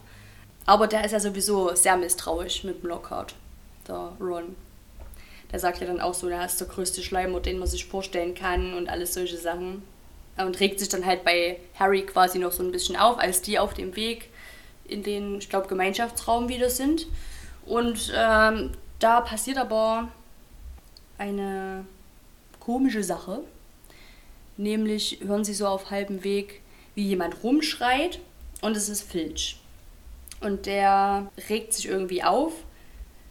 [0.67, 3.35] Aber der ist ja sowieso sehr misstrauisch mit dem Lockhart,
[3.87, 4.57] der Ron.
[5.53, 8.35] Der sagt ja dann auch so, er ist der größte Schleimer, den man sich vorstellen
[8.35, 9.83] kann und alles solche Sachen.
[10.37, 13.59] Und regt sich dann halt bei Harry quasi noch so ein bisschen auf, als die
[13.59, 14.31] auf dem Weg
[14.89, 17.07] in den, ich glaube, Gemeinschaftsraum wieder sind.
[17.65, 20.09] Und ähm, da passiert aber
[21.19, 21.85] eine
[22.61, 23.41] komische Sache.
[24.57, 26.63] Nämlich hören sie so auf halbem Weg,
[26.95, 28.19] wie jemand rumschreit
[28.61, 29.61] und es ist Filch.
[30.41, 32.53] Und der regt sich irgendwie auf,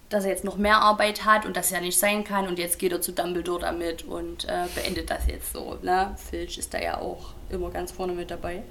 [0.10, 2.80] dass er jetzt noch mehr Arbeit hat und das ja nicht sein kann und jetzt
[2.80, 5.78] geht er zu Dumbledore damit und äh, beendet das jetzt so.
[5.82, 6.16] Ne?
[6.30, 8.64] Filch ist da ja auch immer ganz vorne mit dabei.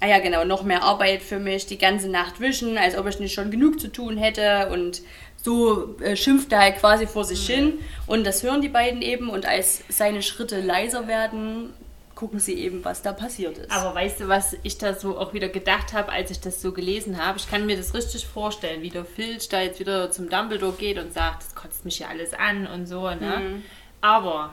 [0.00, 3.18] Ah ja, genau, noch mehr Arbeit für mich, die ganze Nacht wischen, als ob ich
[3.18, 5.02] nicht schon genug zu tun hätte und
[5.42, 7.52] so äh, schimpft er halt quasi vor sich mhm.
[7.52, 11.72] hin und das hören die beiden eben und als seine Schritte leiser werden,
[12.16, 13.70] gucken sie eben, was da passiert ist.
[13.70, 16.72] Aber weißt du, was ich da so auch wieder gedacht habe, als ich das so
[16.72, 17.38] gelesen habe?
[17.38, 20.98] Ich kann mir das richtig vorstellen, wie der Filch da jetzt wieder zum Dumbledore geht
[20.98, 23.02] und sagt, das kotzt mich hier alles an und so.
[23.08, 23.38] Ne?
[23.38, 23.62] Mhm.
[24.00, 24.52] Aber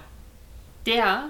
[0.85, 1.29] der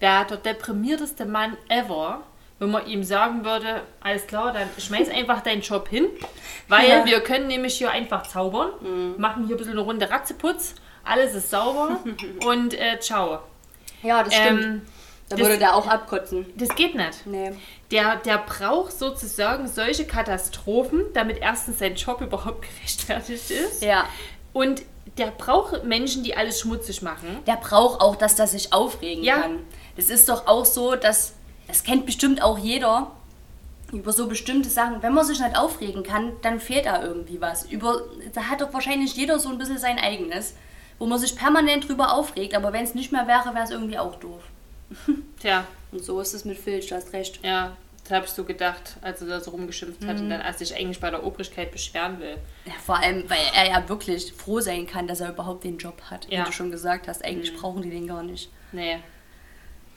[0.00, 2.22] wäre der deprimierteste Mann ever,
[2.64, 6.06] wenn man ihm sagen würde, alles klar, dann schmeiß einfach deinen Job hin,
[6.68, 7.04] weil ja.
[7.04, 9.14] wir können nämlich hier einfach zaubern, mhm.
[9.18, 10.74] machen hier ein bisschen eine Runde Ratzeputz,
[11.04, 12.00] alles ist sauber
[12.46, 13.40] und äh, ciao.
[14.02, 14.62] Ja, das stimmt.
[14.62, 14.82] Ähm,
[15.28, 16.46] da würde der auch abkotzen.
[16.56, 17.26] Das geht nicht.
[17.26, 17.52] Nee.
[17.90, 23.82] Der, der braucht sozusagen solche Katastrophen, damit erstens sein Job überhaupt gerechtfertigt ist.
[23.82, 24.04] Ja.
[24.52, 24.82] Und
[25.18, 27.38] der braucht Menschen, die alles schmutzig machen.
[27.46, 29.40] Der braucht auch, dass der sich aufregen ja.
[29.40, 29.60] kann.
[29.96, 31.34] Das ist doch auch so, dass,
[31.66, 33.10] das kennt bestimmt auch jeder,
[33.92, 37.64] über so bestimmte Sachen, wenn man sich nicht aufregen kann, dann fehlt da irgendwie was.
[37.66, 40.54] Über, da hat doch wahrscheinlich jeder so ein bisschen sein eigenes,
[40.98, 43.98] wo man sich permanent drüber aufregt, aber wenn es nicht mehr wäre, wäre es irgendwie
[43.98, 44.42] auch doof.
[45.40, 45.66] Tja.
[45.92, 47.40] Und so ist es mit Filch, du hast recht.
[47.44, 50.06] Ja, das habe ich so gedacht, als er da so rumgeschimpft mhm.
[50.06, 52.36] hat und dann als sich eigentlich bei der Obrigkeit beschweren will.
[52.66, 56.02] Ja, vor allem, weil er ja wirklich froh sein kann, dass er überhaupt den Job
[56.10, 56.26] hat.
[56.30, 56.40] Ja.
[56.40, 57.56] Wie du schon gesagt hast, eigentlich mhm.
[57.56, 58.50] brauchen die den gar nicht.
[58.72, 58.98] Nee.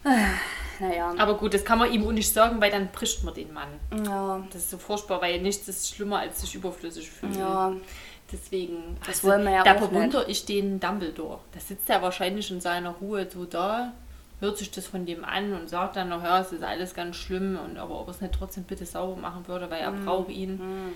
[0.80, 1.12] Naja.
[1.18, 3.68] Aber gut, das kann man ihm auch nicht sagen, weil dann bricht man den Mann.
[4.06, 4.44] Ja.
[4.52, 7.34] Das ist so furchtbar, weil nichts ist schlimmer, als sich überflüssig fühlen.
[7.34, 7.74] Ja.
[8.32, 11.40] Deswegen, das also, wollen wir ja da bewundere ich den Dumbledore.
[11.52, 13.94] Da sitzt er wahrscheinlich in seiner Ruhe so da
[14.40, 17.16] hört sich das von dem an und sagt dann noch, ja, es ist alles ganz
[17.16, 20.06] schlimm und aber ob er es nicht trotzdem bitte sauber machen würde, weil er mm.
[20.06, 20.94] braucht ihn, mm.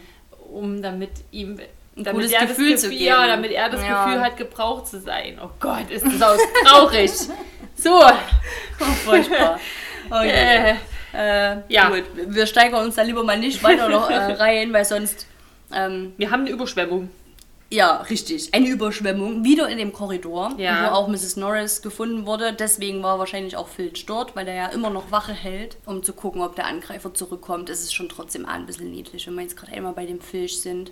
[0.54, 1.60] um damit ihm
[1.95, 4.06] damit er Gefühl, das Gefühl, ja, damit er das ja.
[4.06, 5.39] Gefühl hat, gebraucht zu sein.
[5.43, 7.12] Oh Gott, ist das auch traurig.
[7.75, 8.01] so.
[8.01, 9.60] Oh, furchtbar.
[10.10, 10.75] Okay.
[11.13, 11.89] Äh, äh, ja.
[11.89, 15.27] Gut, wir steigern uns da lieber mal nicht weiter noch äh, rein, weil sonst.
[15.73, 17.10] Ähm, wir haben eine Überschwemmung.
[17.69, 18.54] Ja, richtig.
[18.54, 19.45] Eine Überschwemmung.
[19.45, 20.89] Wieder in dem Korridor, ja.
[20.89, 21.38] wo auch Mrs.
[21.38, 22.51] Norris gefunden wurde.
[22.51, 26.12] Deswegen war wahrscheinlich auch Filch dort, weil er ja immer noch Wache hält, um zu
[26.12, 27.69] gucken, ob der Angreifer zurückkommt.
[27.69, 30.60] Es ist schon trotzdem ein bisschen niedlich, wenn wir jetzt gerade einmal bei dem Filch
[30.60, 30.91] sind.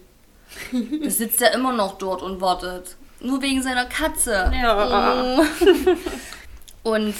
[0.72, 2.96] Da sitzt er immer noch dort und wartet.
[3.22, 4.52] Nur wegen seiner Katze.
[4.54, 5.40] Ja.
[5.40, 5.46] Oh.
[6.84, 7.14] Und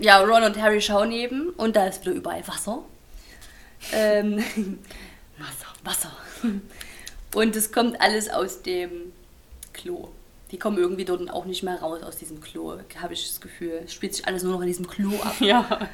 [0.00, 2.82] ja, Ron und Harry schauen eben und da ist wieder überall Wasser.
[3.92, 4.38] Ähm,
[5.38, 6.12] Wasser, Wasser.
[7.34, 9.12] Und es kommt alles aus dem
[9.72, 10.08] Klo.
[10.50, 13.82] Die kommen irgendwie dort auch nicht mehr raus aus diesem Klo, habe ich das Gefühl.
[13.84, 15.40] Es spielt sich alles nur noch in diesem Klo ab.
[15.40, 15.88] Ja.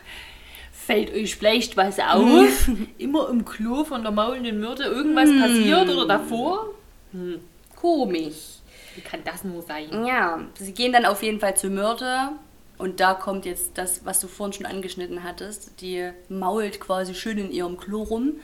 [0.89, 2.67] Fällt euch vielleicht was auf?
[2.99, 5.39] Immer im Klo von der maulenden Myrte irgendwas hm.
[5.39, 6.71] passiert oder davor?
[7.13, 7.41] Hm.
[7.77, 8.61] Komisch.
[8.95, 10.07] Wie kann das nur sein?
[10.07, 12.31] Ja, sie gehen dann auf jeden Fall zur Myrte.
[12.79, 15.79] Und da kommt jetzt das, was du vorhin schon angeschnitten hattest.
[15.83, 18.37] Die mault quasi schön in ihrem Klo rum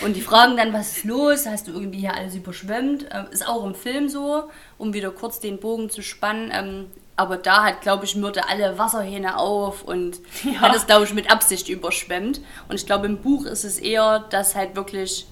[0.00, 1.46] und die fragen dann, was ist los?
[1.46, 3.06] Hast du irgendwie hier alles überschwemmt?
[3.10, 4.44] Ähm, ist auch im Film so,
[4.76, 6.92] um wieder kurz den Bogen zu spannen.
[7.18, 10.60] Aber da hat, glaube ich, Myrte alle Wasserhähne auf und ja.
[10.60, 12.40] hat es, glaube ich, mit Absicht überschwemmt.
[12.68, 15.26] Und ich glaube, im Buch ist es eher, dass halt wirklich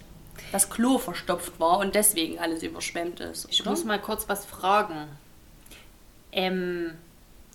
[0.51, 3.47] das Klo verstopft war und deswegen alles überschwemmt ist.
[3.51, 5.07] Ich muss mal kurz was fragen.
[6.33, 6.95] Ähm,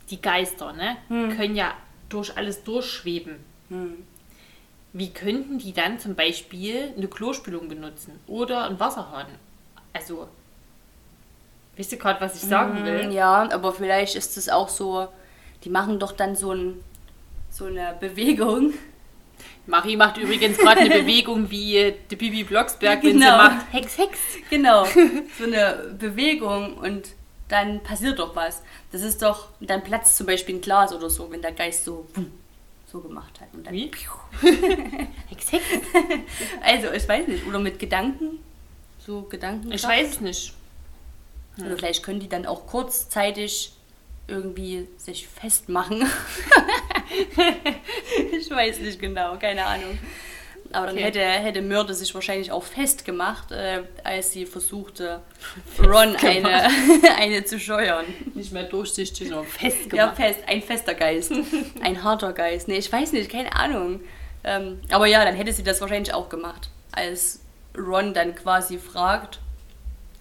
[0.09, 1.35] die Geister, ne, hm.
[1.35, 1.73] können ja
[2.07, 3.35] durch alles durchschweben.
[3.67, 4.05] Hm.
[4.93, 9.27] Wie könnten die dann zum Beispiel eine Klospülung benutzen oder einen Wasserhahn?
[9.91, 10.29] Also,
[11.75, 13.07] wisst ihr gerade, was ich sagen will?
[13.07, 15.07] Mm, ja, aber vielleicht ist es auch so,
[15.63, 16.83] die machen doch dann so, ein,
[17.49, 18.73] so eine Bewegung.
[19.67, 23.25] Marie macht übrigens gerade eine Bewegung wie die Bibi Blocksberg, wenn genau.
[23.25, 24.19] sie macht Hex, Hex.
[24.49, 24.85] Genau,
[25.37, 27.09] so eine Bewegung und
[27.47, 28.63] dann passiert doch was.
[28.91, 32.07] Das ist doch, dann platzt zum Beispiel ein Glas oder so, wenn der Geist so
[32.91, 33.47] so gemacht hat.
[33.53, 33.89] Und dann Wie?
[35.29, 35.65] Hex, Hex.
[36.61, 37.47] Also, ich weiß nicht.
[37.47, 38.39] Oder mit Gedanken.
[38.99, 39.71] So Gedanken.
[39.71, 40.53] Ich weiß es nicht.
[41.57, 41.65] Hm.
[41.67, 43.73] Oder vielleicht können die dann auch kurzzeitig
[44.27, 46.05] irgendwie sich festmachen.
[48.37, 49.97] ich weiß nicht genau, keine Ahnung.
[50.73, 51.03] Aber dann Okay.
[51.05, 55.21] hätte, hätte Myrte sich wahrscheinlich auch festgemacht, äh, als sie versuchte,
[55.79, 56.69] Ron eine,
[57.17, 58.05] eine zu scheuern.
[58.35, 60.15] Nicht mehr durchsichtig, sondern Ja, festgemacht.
[60.15, 61.33] fest, ein fester Geist.
[61.81, 62.69] ein harter Geist.
[62.69, 63.99] Nee, ich weiß nicht, keine Ahnung.
[64.45, 66.69] Ähm, aber ja, dann hätte sie das wahrscheinlich auch gemacht.
[66.93, 67.41] Als
[67.77, 69.40] Ron dann quasi fragt,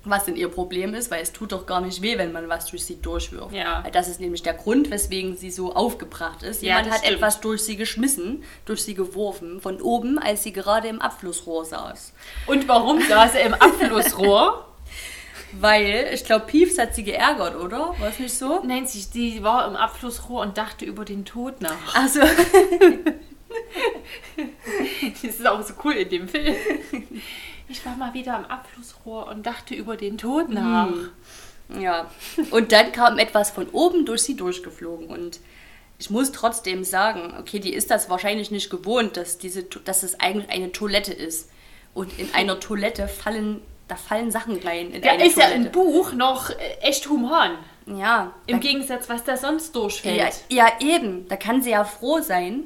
[0.04, 2.66] was denn ihr Problem ist, weil es tut doch gar nicht weh, wenn man was
[2.66, 3.54] durch sie durchwirft.
[3.54, 3.84] Ja.
[3.92, 6.62] Das ist nämlich der Grund, weswegen sie so aufgebracht ist.
[6.62, 7.16] Ja, Jemand das hat stimmt.
[7.16, 12.12] etwas durch sie geschmissen, durch sie geworfen, von oben, als sie gerade im Abflussrohr saß.
[12.46, 14.66] Und warum saß er im Abflussrohr?
[15.52, 17.94] Weil, ich glaube, Peeves hat sie geärgert, oder?
[17.98, 18.62] War es nicht so?
[18.64, 21.94] Nein, sie, sie war im Abflussrohr und dachte über den Tod nach.
[21.94, 22.20] Also,
[25.00, 26.54] Das ist auch so cool in dem Film.
[27.70, 30.88] Ich war mal wieder im Abflussrohr und dachte über den Tod nach.
[31.80, 32.10] Ja,
[32.50, 35.38] und dann kam etwas von oben durch sie durchgeflogen und
[36.00, 40.18] ich muss trotzdem sagen, okay, die ist das wahrscheinlich nicht gewohnt, dass, diese, dass es
[40.18, 41.50] eigentlich eine Toilette ist.
[41.94, 44.90] Und in einer Toilette fallen, da fallen Sachen rein.
[44.92, 45.66] In Da eine ist ja Toilette.
[45.66, 47.52] im Buch noch äh, echt human.
[47.86, 50.16] Ja, Im da, Gegensatz, was da sonst durchfällt.
[50.50, 51.28] ja, ja, eben.
[51.28, 52.64] Da kann sie ja froh sein,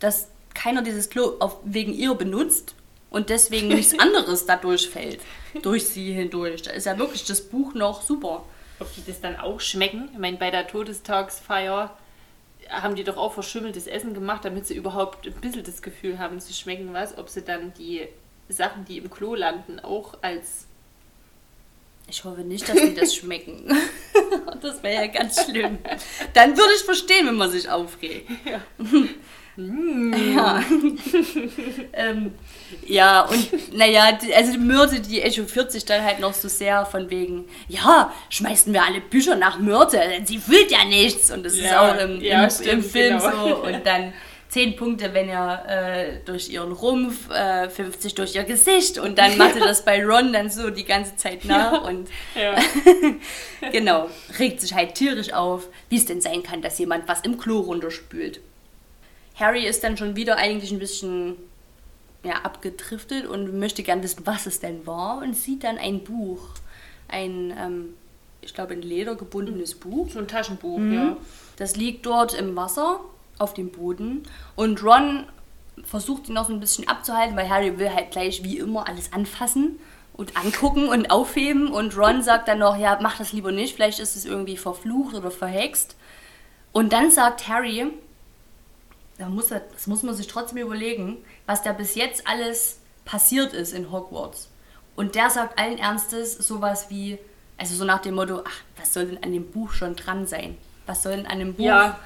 [0.00, 2.74] dass keiner dieses Klo auf, wegen ihr benutzt
[3.12, 5.20] und deswegen nichts anderes da durchfällt.
[5.62, 6.62] Durch sie hindurch.
[6.62, 8.44] Da ist ja wirklich das Buch noch super.
[8.80, 10.08] Ob die das dann auch schmecken?
[10.12, 11.96] Ich meine, bei der Todestagsfeier
[12.70, 16.40] haben die doch auch verschimmeltes Essen gemacht, damit sie überhaupt ein bisschen das Gefühl haben,
[16.40, 17.16] sie schmecken was.
[17.18, 18.08] Ob sie dann die
[18.48, 20.66] Sachen, die im Klo landen, auch als...
[22.08, 23.70] Ich hoffe nicht, dass die das schmecken.
[24.60, 25.78] Das wäre ja ganz schlimm.
[26.34, 28.30] Dann würde ich verstehen, wenn man sich aufregt.
[28.44, 28.60] Ja.
[31.92, 32.32] ähm,
[32.86, 37.10] ja, und naja, also die Myrte, die echauffiert sich dann halt noch so sehr von
[37.10, 41.30] wegen, ja, schmeißen wir alle Bücher nach Myrte, denn sie fühlt ja nichts.
[41.30, 43.48] Und das ist Ja, auch im, ja, im, stimmt, im Film genau.
[43.48, 43.56] so.
[43.64, 44.14] Und dann
[44.48, 48.98] 10 Punkte, wenn er äh, durch ihren Rumpf, äh, 50 durch ihr Gesicht.
[48.98, 51.84] Und dann macht er das bei Ron dann so die ganze Zeit nach.
[51.84, 52.54] Und Ja.
[53.72, 57.38] genau, regt sich halt tierisch auf, wie es denn sein kann, dass jemand was im
[57.38, 58.40] Klo runterspült.
[59.42, 61.36] Harry ist dann schon wieder eigentlich ein bisschen
[62.24, 66.40] ja, abgedriftet und möchte gern wissen, was es denn war und sieht dann ein Buch.
[67.08, 67.94] Ein, ähm,
[68.40, 70.08] ich glaube, ein ledergebundenes Buch.
[70.10, 70.94] So ein Taschenbuch, Mhm.
[70.94, 71.16] ja.
[71.56, 73.00] Das liegt dort im Wasser
[73.38, 74.22] auf dem Boden
[74.56, 75.24] und Ron
[75.84, 79.12] versucht ihn noch so ein bisschen abzuhalten, weil Harry will halt gleich wie immer alles
[79.12, 79.78] anfassen
[80.14, 83.98] und angucken und aufheben und Ron sagt dann noch, ja, mach das lieber nicht, vielleicht
[83.98, 85.96] ist es irgendwie verflucht oder verhext.
[86.72, 87.86] Und dann sagt Harry,
[89.18, 93.52] da muss er, das muss man sich trotzdem überlegen, was da bis jetzt alles passiert
[93.52, 94.48] ist in Hogwarts.
[94.96, 97.18] Und der sagt allen Ernstes sowas wie,
[97.56, 100.56] also so nach dem Motto, ach, was soll denn an dem Buch schon dran sein?
[100.86, 101.64] Was soll denn an dem Buch?
[101.64, 101.98] Ja.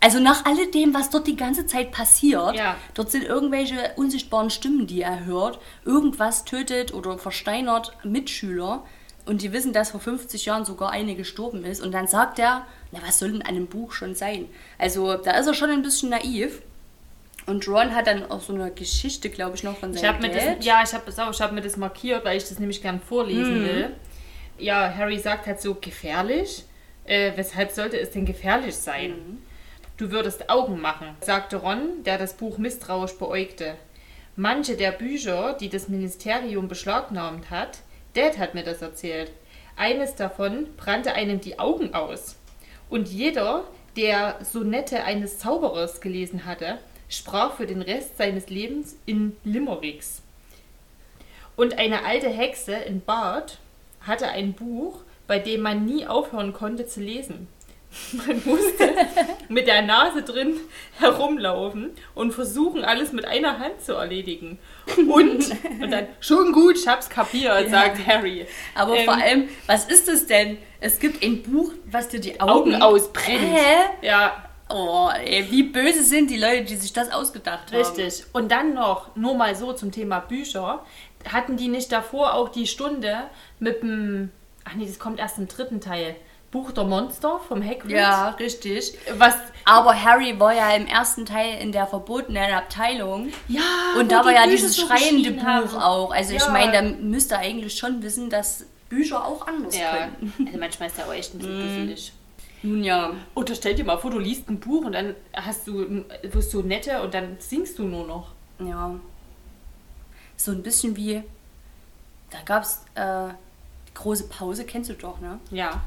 [0.00, 2.76] Also nach alledem, was dort die ganze Zeit passiert, Ja.
[2.94, 5.58] dort sind irgendwelche unsichtbaren Stimmen, die er hört.
[5.84, 8.84] Irgendwas tötet oder versteinert Mitschüler.
[9.26, 11.82] Und die wissen, dass vor 50 Jahren sogar eine gestorben ist.
[11.82, 14.46] Und dann sagt er, na, was soll denn an dem Buch schon sein?
[14.78, 16.62] Also da ist er schon ein bisschen naiv.
[17.46, 20.28] Und Ron hat dann auch so eine Geschichte, glaube ich, noch von Ich seinem mir
[20.30, 20.58] Dad.
[20.58, 23.64] das, ja, ich habe ich hab mir das markiert, weil ich das nämlich gern vorlesen
[23.64, 23.96] will.
[24.58, 26.64] Ja, Harry sagt halt so gefährlich.
[27.04, 29.38] Äh, weshalb sollte es denn gefährlich sein?
[29.96, 33.76] Du würdest Augen machen, sagte Ron, der das Buch misstrauisch beäugte.
[34.36, 37.78] Manche der Bücher, die das Ministerium beschlagnahmt hat,
[38.14, 39.32] Dad hat mir das erzählt.
[39.74, 42.36] Eines davon brannte einem die Augen aus.
[42.90, 43.64] Und jeder,
[43.96, 50.22] der Sonette eines Zauberers gelesen hatte, sprach für den Rest seines Lebens in Limericks.
[51.56, 53.58] Und eine alte Hexe in Bart
[54.00, 57.48] hatte ein Buch, bei dem man nie aufhören konnte zu lesen.
[58.12, 58.94] Man musste
[59.48, 60.58] mit der Nase drin
[60.98, 64.58] herumlaufen und versuchen, alles mit einer Hand zu erledigen.
[64.96, 68.46] Und, und dann, schon gut, ich hab's kapiert, sagt Harry.
[68.74, 70.58] Aber Ähm, vor allem, was ist es denn?
[70.80, 73.40] Es gibt ein Buch, was dir die Augen, Augen ausbrennt.
[73.40, 74.06] Hä?
[74.06, 77.78] Ja, Oh, ey, wie böse sind die Leute, die sich das ausgedacht haben.
[77.78, 78.24] Richtig.
[78.34, 80.84] Und dann noch, nur mal so zum Thema Bücher,
[81.26, 83.16] hatten die nicht davor auch die Stunde
[83.58, 84.30] mit dem,
[84.64, 86.16] ach nee, das kommt erst im dritten Teil,
[86.50, 87.90] Buch der Monster vom Hagrid?
[87.90, 88.96] Ja, richtig.
[89.18, 89.34] Was,
[89.66, 93.28] Aber Harry war ja im ersten Teil in der verbotenen Abteilung.
[93.48, 93.60] ja,
[93.98, 95.76] Und da war ja Bücher dieses so schreiende Buch haben.
[95.76, 96.10] auch.
[96.10, 96.50] Also ich Ja.
[96.50, 100.32] meine, da müsste er eigentlich schon wissen, dass Bücher auch anders Ja, können.
[100.46, 102.12] also manchmal ist ja auch echt ein bisschen dusselig.
[102.62, 103.12] Nun ja.
[103.34, 106.62] Oder stell dir mal vor, du liest ein Buch und dann hast du, wirst du
[106.62, 108.28] nette und dann singst du nur noch.
[108.58, 108.94] Ja.
[110.36, 111.22] So ein bisschen wie,
[112.30, 113.28] da gab es äh,
[113.88, 115.38] die große Pause, kennst du doch, ne?
[115.50, 115.82] Ja.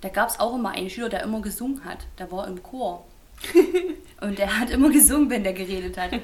[0.00, 2.06] Da gab es auch immer einen Schüler, der immer gesungen hat.
[2.18, 3.04] Der war im Chor.
[4.20, 6.12] Und der hat immer gesungen, wenn der geredet hat.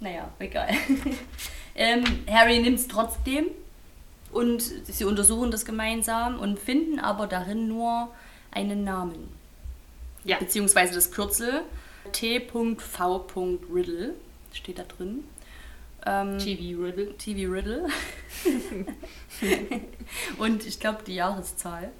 [0.00, 0.68] Naja, egal.
[1.74, 3.46] ähm, Harry nimmt es trotzdem
[4.32, 8.10] und sie untersuchen das gemeinsam und finden aber darin nur
[8.50, 9.28] einen Namen.
[10.24, 10.38] Ja.
[10.38, 11.62] Beziehungsweise das Kürzel
[12.12, 12.76] T.V.
[13.72, 14.14] Riddle
[14.52, 15.24] steht da drin.
[16.04, 17.16] Ähm, TV Riddle.
[17.16, 17.88] TV Riddle.
[20.38, 21.90] und ich glaube die Jahreszahl.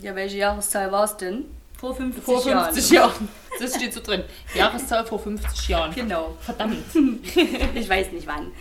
[0.00, 1.44] Ja, welche Jahreszahl war es denn?
[1.78, 3.12] Vor 50 Vor 50 Jahren.
[3.12, 3.28] Jahren.
[3.60, 4.24] Das steht so drin.
[4.54, 5.94] Jahreszahl vor 50 Jahren.
[5.94, 6.36] Genau.
[6.40, 6.76] Verdammt.
[7.74, 8.52] Ich weiß nicht wann.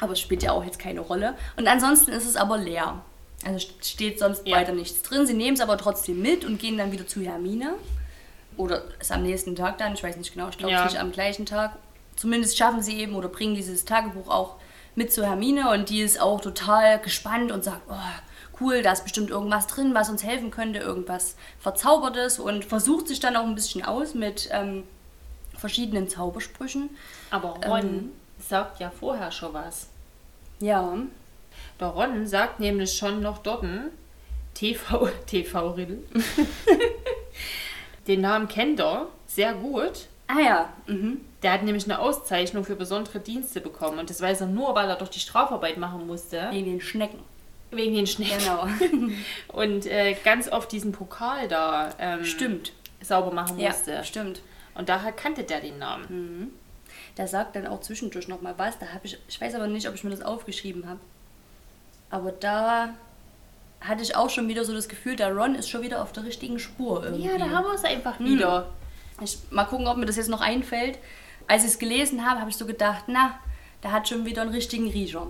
[0.00, 1.34] Aber es spielt ja auch jetzt keine Rolle.
[1.56, 3.02] Und ansonsten ist es aber leer.
[3.44, 4.56] Also st- steht sonst Ja.
[4.56, 5.26] weiter nichts drin.
[5.26, 7.74] Sie nehmen es aber trotzdem mit und gehen dann wieder zu Hermine.
[8.56, 10.84] Oder ist am nächsten Tag dann, ich weiß nicht genau, ich glaube Ja.
[10.84, 11.76] nicht am gleichen Tag.
[12.16, 14.56] Zumindest schaffen sie eben oder bringen dieses Tagebuch auch
[14.94, 17.94] mit zu Hermine und die ist auch total gespannt und sagt, oh,
[18.60, 23.20] cool, da ist bestimmt irgendwas drin, was uns helfen könnte, irgendwas Verzaubertes und versucht sich
[23.20, 24.84] dann auch ein bisschen aus mit ähm,
[25.56, 26.90] verschiedenen Zaubersprüchen.
[27.30, 28.10] Aber Ron Ähm.
[28.38, 29.88] sagt ja vorher schon was.
[30.60, 30.96] Ja,
[31.80, 33.64] Der Ron sagt nämlich schon noch dort
[34.54, 35.98] TV, TV Riddle.
[38.06, 40.06] Den Namen kennt er sehr gut.
[40.26, 41.20] Ah ja, mhm.
[41.42, 43.98] Der hat nämlich eine Auszeichnung für besondere Dienste bekommen.
[43.98, 46.48] Und das weiß er nur, weil er doch die Strafarbeit machen musste.
[46.50, 47.18] wegen den Schnecken.
[47.70, 48.38] Wegen den Schnecken.
[48.38, 48.68] Genau.
[49.48, 52.72] Und äh, ganz oft diesen Pokal da ähm, stimmt.
[53.00, 54.02] sauber machen Ja, musste.
[54.04, 54.42] stimmt.
[54.74, 56.52] Und daher kannte der den Namen.
[57.16, 58.78] Der sagt dann auch zwischendurch nochmal was.
[58.78, 61.00] Da habe ich, ich weiß aber nicht, ob ich mir das aufgeschrieben habe.
[62.10, 62.90] Aber da
[63.80, 66.24] hatte ich auch schon wieder so das Gefühl, der Ron ist schon wieder auf der
[66.24, 67.26] richtigen Spur irgendwie.
[67.26, 68.26] Ja, da haben wir es einfach Hm.
[68.26, 68.68] wieder.
[69.20, 70.98] Ich, mal gucken, ob mir das jetzt noch einfällt.
[71.46, 73.38] Als ich es gelesen habe, habe ich so gedacht, na,
[73.82, 75.26] der hat schon wieder einen richtigen Riecher.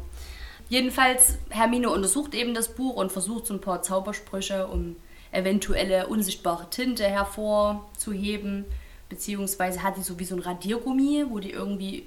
[0.69, 4.97] Jedenfalls, Hermine untersucht eben das Buch und versucht so ein paar Zaubersprüche, um
[5.31, 8.65] eventuelle unsichtbare Tinte hervorzuheben.
[9.09, 12.07] Beziehungsweise hat die so wie so ein Radiergummi, wo die irgendwie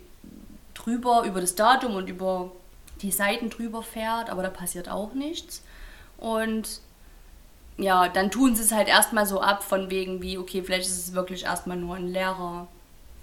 [0.73, 2.51] drüber über das Datum und über
[3.01, 5.63] die Seiten drüber fährt, aber da passiert auch nichts.
[6.17, 6.81] Und
[7.77, 10.97] ja, dann tun sie es halt erstmal so ab, von wegen wie, okay, vielleicht ist
[10.97, 12.67] es wirklich erstmal nur ein leerer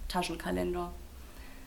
[0.09, 0.93] Taschenkalender.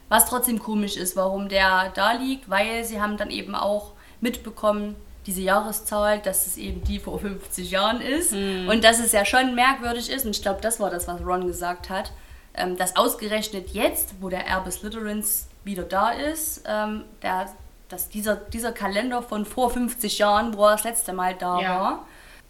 [0.10, 3.92] Was trotzdem komisch ist, warum der da liegt, weil sie haben dann eben auch
[4.22, 4.96] mitbekommen,
[5.26, 8.32] diese Jahreszahl, dass es eben die vor 50 Jahren ist.
[8.32, 11.46] Und dass es ja schon merkwürdig ist, und ich glaube, das war das, was Ron
[11.46, 12.14] gesagt hat,
[12.54, 17.48] ähm, dass ausgerechnet jetzt, wo der Erbe Slytherins wieder da ist, ähm, der,
[17.90, 21.80] dass dieser, dieser Kalender von vor 50 Jahren, wo er das letzte Mal da Ja.
[21.82, 22.06] war,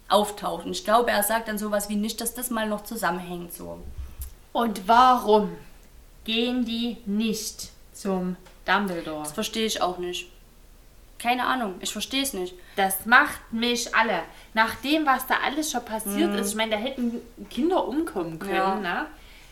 [0.08, 0.64] auftaucht.
[0.64, 3.52] Und ich glaube, er sagt dann sowas wie nicht, dass das mal noch zusammenhängt.
[3.52, 3.78] So.
[4.52, 5.50] Und warum
[6.28, 9.22] gehen die nicht zum Dumbledore?
[9.22, 10.28] Das verstehe ich auch nicht.
[11.18, 12.54] Keine Ahnung, ich verstehe es nicht.
[12.76, 14.20] Das macht mich alle.
[14.54, 17.20] Nach dem, was da alles schon passiert ist, ich meine, da hätten
[17.50, 18.74] Kinder umkommen können, Ja.
[18.76, 19.06] ne?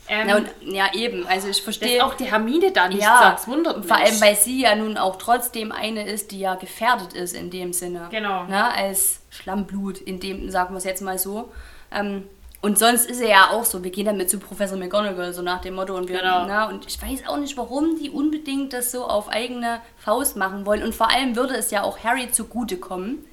[0.08, 2.04] Ähm, Ja, und, ja eben, also ich verstehe.
[2.04, 3.86] auch die Hermine da nicht ja, sagt, wundert mich.
[3.88, 7.50] vor allem, weil sie ja nun auch trotzdem eine ist, die ja gefährdet ist in
[7.50, 8.06] dem Sinne.
[8.12, 8.44] Genau.
[8.44, 11.52] Ne, als Schlammblut, in dem, sagen wir es jetzt mal so.
[11.90, 12.28] Ähm,
[12.66, 15.60] und sonst ist er ja auch so, wir gehen damit zu Professor McGonagall, so nach
[15.60, 15.94] dem Motto.
[15.96, 16.46] Und, wir, Genau.
[16.46, 20.66] ne, und ich weiß auch nicht, warum die unbedingt das so auf eigene Faust machen
[20.66, 20.82] wollen.
[20.82, 23.24] Und vor allem würde es ja auch Harry zugutekommen,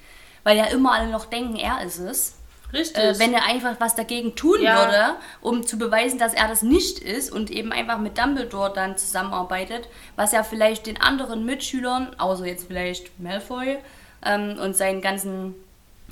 [0.43, 2.35] weil ja immer alle noch denken, er ist es.
[2.71, 3.03] Richtig.
[3.03, 4.75] Äh, wenn er einfach was dagegen tun Ja.
[4.85, 8.97] würde, um zu beweisen, dass er das nicht ist und eben einfach mit Dumbledore dann
[8.97, 13.77] zusammenarbeitet, was ja vielleicht den anderen Mitschülern, außer jetzt vielleicht Malfoy
[14.23, 15.55] ähm, und seinen ganzen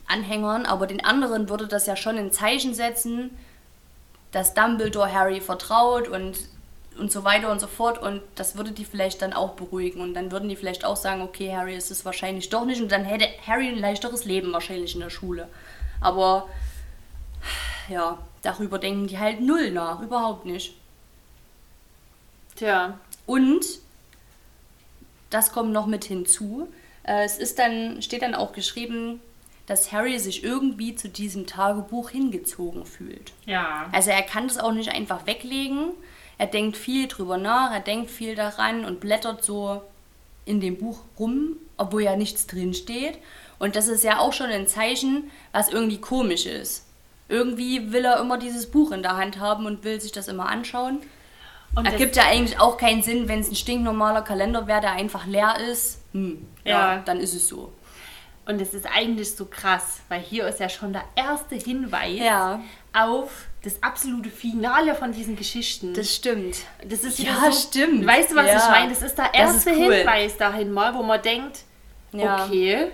[0.07, 3.37] Anhängern, aber den anderen würde das ja schon ein Zeichen setzen,
[4.31, 6.37] dass Dumbledore Harry vertraut und
[6.97, 10.13] und so weiter und so fort und das würde die vielleicht dann auch beruhigen und
[10.13, 13.05] dann würden die vielleicht auch sagen, okay, Harry ist es wahrscheinlich doch nicht und dann
[13.05, 15.47] hätte Harry ein leichteres Leben wahrscheinlich in der Schule.
[16.01, 16.49] Aber
[17.87, 20.75] ja, darüber denken die halt null nach, überhaupt nicht.
[22.55, 22.99] Tja.
[23.25, 23.65] Und
[25.29, 26.67] das kommt noch mit hinzu.
[27.03, 29.21] äh, Es ist dann, steht dann auch geschrieben,
[29.67, 33.31] dass Harry sich irgendwie zu diesem Tagebuch hingezogen fühlt.
[33.45, 33.89] Ja.
[33.91, 35.91] Also er kann das auch nicht einfach weglegen.
[36.37, 39.81] Er denkt viel drüber nach, er denkt viel daran und blättert so
[40.45, 43.19] in dem Buch rum, obwohl ja nichts drin steht.
[43.59, 46.85] Und das ist ja auch schon ein Zeichen, was irgendwie komisch ist.
[47.29, 50.47] Irgendwie will er immer dieses Buch in der Hand haben und will sich das immer
[50.49, 50.99] anschauen.
[51.75, 55.25] Und Ergibt ja eigentlich auch keinen Sinn, wenn es ein stinknormaler Kalender wäre, der einfach
[55.25, 56.01] leer ist.
[56.11, 57.01] Hm, ja, Ja.
[57.05, 57.71] dann ist es so.
[58.45, 62.59] Und es ist eigentlich so krass, weil hier ist ja schon der erste Hinweis Ja.
[62.93, 63.29] auf
[63.63, 65.93] das absolute Finale von diesen Geschichten.
[65.93, 66.57] Das stimmt.
[66.83, 68.05] Das ist Ja, so, stimmt.
[68.05, 68.57] Weißt du, was Ja.
[68.57, 68.89] ich meine?
[68.89, 69.93] Das ist der Das ist erste cool.
[69.93, 71.59] Hinweis dahin mal, wo man denkt,
[72.11, 72.43] Ja.
[72.45, 72.91] okay,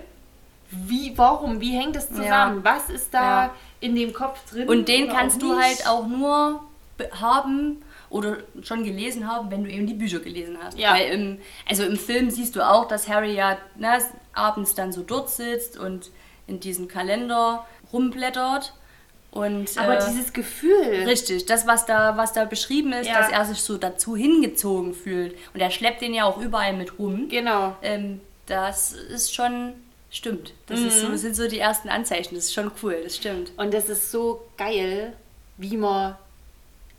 [0.70, 2.62] wie, warum, wie hängt das zusammen?
[2.62, 4.68] Was ist da in dem Kopf drin?
[4.68, 6.62] Und den kannst du halt auch nur
[6.98, 10.78] be- haben oder schon gelesen haben, wenn du eben die Bücher gelesen hast.
[10.78, 10.94] Ja.
[10.94, 11.38] Weil im,
[11.68, 13.98] also im Film siehst du auch, dass Harry ja ne,
[14.32, 16.10] abends dann so dort sitzt und
[16.46, 18.72] in diesem Kalender rumblättert.
[19.30, 21.04] Und, Aber äh, dieses Gefühl.
[21.06, 23.20] Richtig, das, was da, was da beschrieben ist, Ja.
[23.20, 25.36] dass er sich so dazu hingezogen fühlt.
[25.52, 27.28] Und er schleppt den ja auch überall mit rum.
[27.28, 27.76] Genau.
[27.82, 29.74] Ähm, das ist schon,
[30.10, 30.54] stimmt.
[30.66, 32.34] Das, ist so, das sind so die ersten Anzeichen.
[32.36, 33.52] Das ist schon cool, das stimmt.
[33.58, 35.12] Und das ist so geil,
[35.58, 36.16] wie man.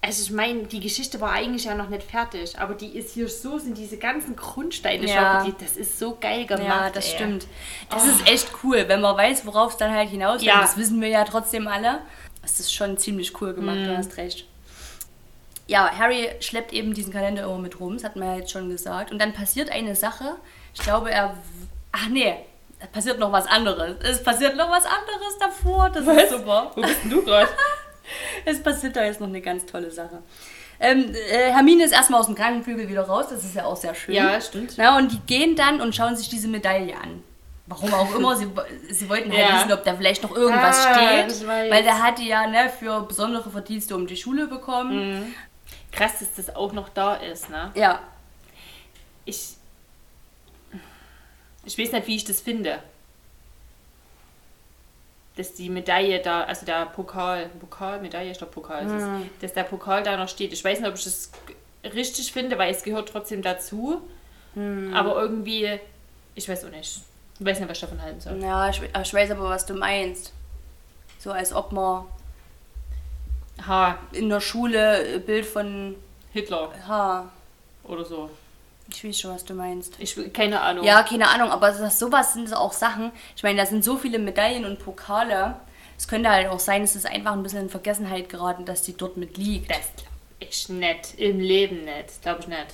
[0.01, 3.27] Also ich meine, die Geschichte war eigentlich ja noch nicht fertig, aber die ist hier
[3.27, 5.43] so, sind diese ganzen Grundsteine Ja.
[5.43, 6.63] schon, das ist so geil gemacht.
[6.65, 7.15] Ja, das ey.
[7.15, 7.47] stimmt.
[7.89, 10.45] Das ist echt cool, wenn man weiß, worauf es dann halt hinausläuft.
[10.45, 10.61] Ja.
[10.61, 11.99] Das wissen wir ja trotzdem alle.
[12.41, 14.45] Das ist schon ziemlich cool gemacht, du hast recht.
[15.67, 18.69] Ja, Harry schleppt eben diesen Kalender immer mit rum, das hat man ja jetzt schon
[18.69, 19.11] gesagt.
[19.11, 20.37] Und dann passiert eine Sache.
[20.73, 21.35] Ich glaube, er.
[21.91, 22.35] Ach nee,
[22.79, 23.97] da passiert noch was anderes.
[24.01, 25.89] Es passiert noch was anderes davor.
[25.89, 26.71] Das ist super.
[26.73, 27.49] Wo bist denn du gerade?
[28.45, 30.22] Es passiert da jetzt noch eine ganz tolle Sache.
[30.80, 33.93] Ähm, äh, Hermine ist erstmal aus dem Krankenflügel wieder raus, das ist ja auch sehr
[33.95, 34.16] schön.
[34.16, 34.76] Ja, stimmt.
[34.78, 37.22] Na, und die gehen dann und schauen sich diese Medaille an.
[37.68, 38.47] Warum auch immer, sie,
[38.89, 39.57] sie wollten halt Ja.
[39.60, 40.95] wissen, ob da vielleicht noch irgendwas Ah,
[41.28, 41.47] steht.
[41.47, 45.20] Weil der hat die ja ne, für besondere Verdienste um die Schule bekommen.
[45.20, 45.34] Mhm.
[45.91, 47.72] Krass, dass das auch noch da ist, ne?
[47.76, 47.99] Ja,
[49.26, 49.55] Ich.
[51.66, 52.80] Ich weiß nicht, wie ich das finde.
[55.39, 59.03] Dass die Medaille da, also der Pokal, Pokal, Medaille, ich glaube Pokal ist es,
[59.41, 60.51] dass der Pokal da noch steht.
[60.51, 61.31] Ich weiß nicht, ob ich das
[61.93, 64.01] richtig finde, weil es gehört trotzdem dazu.
[64.93, 65.79] Aber irgendwie,
[66.35, 66.99] ich weiß auch nicht.
[67.39, 68.37] Ich weiß nicht, was ich davon halten soll.
[68.41, 70.33] ja ich, ich weiß aber, was du meinst.
[71.19, 72.05] So als ob man
[73.65, 75.95] Ha, in der Schule ein Bild von.
[76.33, 77.29] Hitler Ha,
[77.85, 78.29] oder so.
[78.91, 79.93] Ich weiß schon, was du meinst.
[79.99, 80.83] Ich keine Ahnung.
[80.85, 83.11] Ja, keine Ahnung, aber das, sowas sind auch Sachen.
[83.35, 85.55] Ich meine, da sind so viele Medaillen und Pokale.
[85.97, 88.95] Es könnte halt auch sein, es ist einfach ein bisschen in Vergessenheit geraten, dass die
[88.95, 89.69] dort mit liegt.
[89.69, 90.09] Das glaub
[90.39, 91.15] ich nicht.
[91.17, 92.21] Im Leben nicht.
[92.21, 92.67] Glaube ich nicht.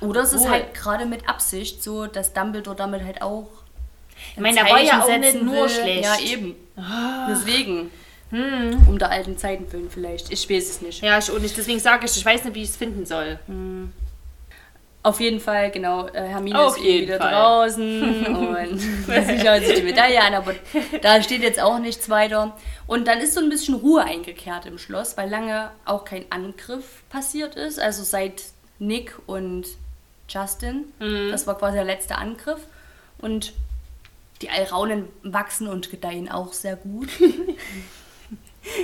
[0.00, 3.48] Oder es ist Obwohl- halt gerade mit Absicht so, dass Dumbledore damit halt auch.
[4.34, 6.08] Ich meine, der war ja auch nicht nur schlecht.
[6.08, 6.16] Ah.
[6.18, 6.54] Ja, eben.
[7.28, 7.90] Deswegen.
[8.30, 8.86] Hm.
[8.88, 10.32] Um der alten Zeiten willen vielleicht.
[10.32, 11.02] Ich weiß es nicht.
[11.02, 11.56] Ja, ich auch nicht.
[11.56, 13.38] Deswegen sage ich, ich weiß nicht, wie ich es finden soll.
[15.04, 16.06] Auf jeden Fall, genau.
[16.08, 17.30] äh, Hermine Auf ist wieder Fall.
[17.30, 20.54] draußen und sie schaut sich die Medaille an, aber
[21.02, 22.56] da steht jetzt auch nichts weiter.
[22.86, 27.02] Und dann ist so ein bisschen Ruhe eingekehrt im Schloss, weil lange auch kein Angriff
[27.10, 27.78] passiert ist.
[27.78, 28.44] Also seit
[28.78, 29.66] Nick und
[30.26, 30.86] Justin.
[30.98, 31.30] Mhm.
[31.30, 32.60] Das war quasi der letzte Angriff.
[33.18, 33.52] Und
[34.40, 37.10] die Alraunen wachsen und gedeihen auch sehr gut.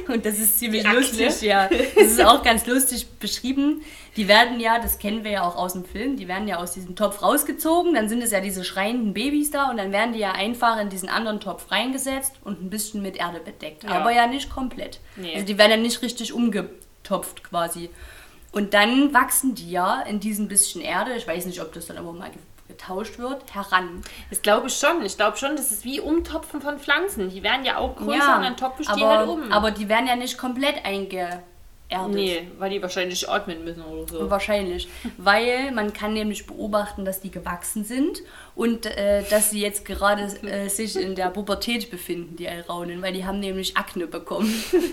[0.08, 1.00] Und das ist ziemlich Akne.
[1.00, 1.68] lustig, ja.
[1.68, 3.82] Das ist auch ganz lustig beschrieben.
[4.16, 6.72] Die werden ja, das kennen wir ja auch aus dem Film, die werden ja aus
[6.72, 10.18] diesem Topf rausgezogen, dann sind es ja diese schreienden Babys da und dann werden die
[10.18, 13.84] ja einfach in diesen anderen Topf reingesetzt und ein bisschen mit Erde bedeckt.
[13.84, 13.90] Ja.
[13.90, 14.98] Aber ja nicht komplett.
[15.16, 15.34] Nee.
[15.34, 17.90] Also die werden ja nicht richtig umgetopft quasi.
[18.52, 21.96] Und dann wachsen die ja in diesem bisschen Erde, ich weiß nicht, ob das dann
[21.96, 22.30] aber mal
[22.80, 24.02] ge- getauscht wird, heran.
[24.30, 25.04] Das glaube ich schon.
[25.04, 27.30] Ich glaube schon, das ist wie Umtopfen von Pflanzen.
[27.30, 29.52] Die werden ja auch größer und dann topfen die aber, halt um.
[29.52, 31.40] aber die werden ja nicht komplett eingeerdet.
[32.08, 34.30] nee, weil die wahrscheinlich atmen müssen oder so.
[34.30, 34.88] Wahrscheinlich.
[35.18, 38.22] Weil man kann nämlich beobachten, dass die gewachsen sind
[38.60, 43.14] und äh, dass sie jetzt gerade äh, sich in der Pubertät befinden, die Alraunen, weil
[43.14, 44.52] die haben nämlich Akne bekommen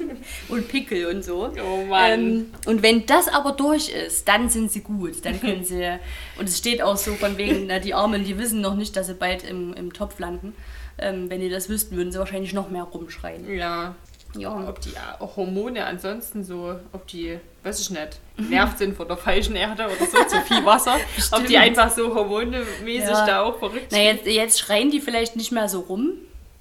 [0.48, 1.52] und Pickel und so.
[1.62, 2.12] Oh Mann.
[2.12, 5.26] Ähm, und wenn das aber durch ist, dann sind sie gut.
[5.26, 6.00] Dann können sie,
[6.40, 9.08] und es steht auch so von wegen, na, die Armen, die wissen noch nicht, dass
[9.08, 10.56] sie bald im, im Topf landen.
[10.98, 13.54] Ähm, wenn die das wüssten, würden sie wahrscheinlich noch mehr rumschreien.
[13.54, 13.96] Ja.
[14.36, 14.68] Ja.
[14.68, 19.18] Ob die äh, Hormone ansonsten so, ob die, weiß ich nicht, genervt sind von der
[19.18, 20.98] falschen Erde oder so, zu viel Wasser.
[21.32, 23.26] ob die einfach so hormonemäßig Ja.
[23.26, 26.14] da auch verrückt Na, jetzt, jetzt schreien die vielleicht nicht mehr so rum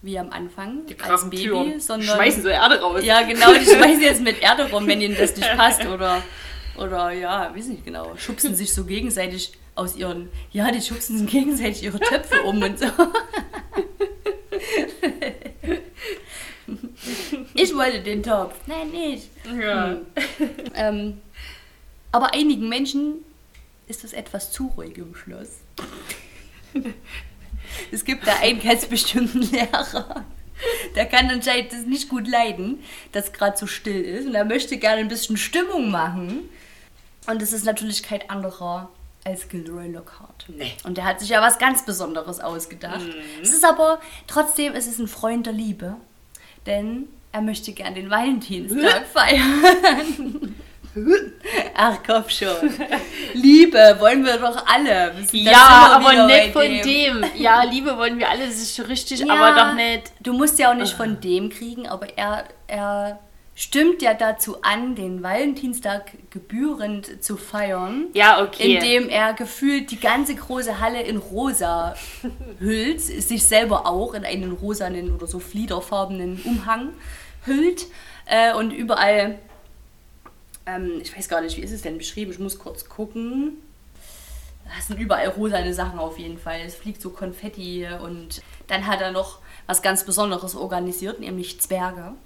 [0.03, 1.81] wie am Anfang als krachen Baby, Türen.
[1.81, 3.01] sondern Schmeißen so Erde raus.
[3.05, 6.23] ja genau, die schmeißen jetzt mit Erde rum, wenn ihnen das nicht passt oder
[6.79, 11.29] oder ja, weiß nicht genau, schubsen sich so gegenseitig aus ihren ja, die schubsen sich
[11.29, 12.87] gegenseitig ihre Töpfe um und so.
[17.57, 18.55] Ich wollte den Topf.
[18.67, 19.31] Nein, nicht.
[19.59, 19.97] Ja.
[20.75, 21.23] Ähm,
[22.13, 23.25] aber einigen Menschen
[23.87, 25.61] ist es etwas zu ruhig im Schloss.
[27.91, 30.25] es gibt da einen ganz bestimmten Lehrer.
[30.95, 32.83] Der kann anscheinend das nicht gut leiden,
[33.13, 34.27] dass gerade so still ist.
[34.27, 36.49] Und er möchte gerne ein bisschen Stimmung machen.
[37.27, 38.91] Und es ist natürlich kein anderer
[39.25, 40.47] als Gilderoy Lockhart.
[40.49, 40.73] Nee.
[40.85, 43.05] Und der hat sich ja was ganz Besonderes ausgedacht.
[43.43, 45.97] Es ist aber trotzdem, es ist ein Freund der Liebe.
[46.65, 50.55] Denn er möchte gern den Valentinstag feiern.
[51.75, 52.71] Ach komm schon.
[53.35, 55.13] Liebe wollen wir doch alle.
[55.31, 57.25] Wir Ja, aber nicht von dem.
[57.37, 60.13] Ja, Liebe wollen wir alle, das ist schon richtig, Ja, aber doch nicht.
[60.21, 63.19] Du musst ja auch nicht von dem kriegen, aber er, er
[63.55, 68.07] stimmt ja dazu an, den Valentinstag gebührend zu feiern.
[68.15, 68.77] Ja, okay.
[68.77, 71.95] Indem er gefühlt die ganze große Halle in rosa
[72.59, 76.93] hüllt, sich selber auch in einen rosanen oder so fliederfarbenen Umhang
[77.47, 77.87] hüllt
[78.27, 79.39] äh, und überall,
[80.67, 83.59] ähm, ich weiß gar nicht, wie ist es denn beschrieben, ich muss kurz gucken.
[84.79, 86.61] Es sind überall rosane Sachen auf jeden Fall.
[86.67, 92.13] Es fliegt so Konfetti und dann hat er noch was ganz Besonderes organisiert, nämlich Zwerge.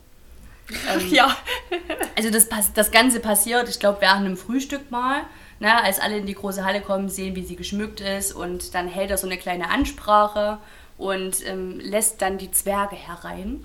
[0.89, 1.37] Ähm, ja.
[2.16, 5.23] also das, das Ganze passiert, ich glaube, während einem Frühstück mal,
[5.59, 8.87] ne, als alle in die große Halle kommen, sehen, wie sie geschmückt ist und dann
[8.87, 10.59] hält er so eine kleine Ansprache
[10.97, 13.64] und ähm, lässt dann die Zwerge herein.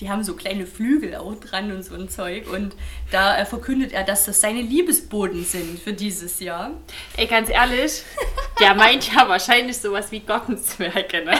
[0.00, 2.50] Die haben so kleine Flügel auch dran und so ein Zeug.
[2.50, 2.74] Und
[3.10, 6.70] da äh, verkündet er, dass das seine Liebesboden sind für dieses Jahr.
[7.18, 8.02] Ey, ganz ehrlich,
[8.60, 11.38] der meint ja wahrscheinlich sowas wie Gartenzwerge, ne?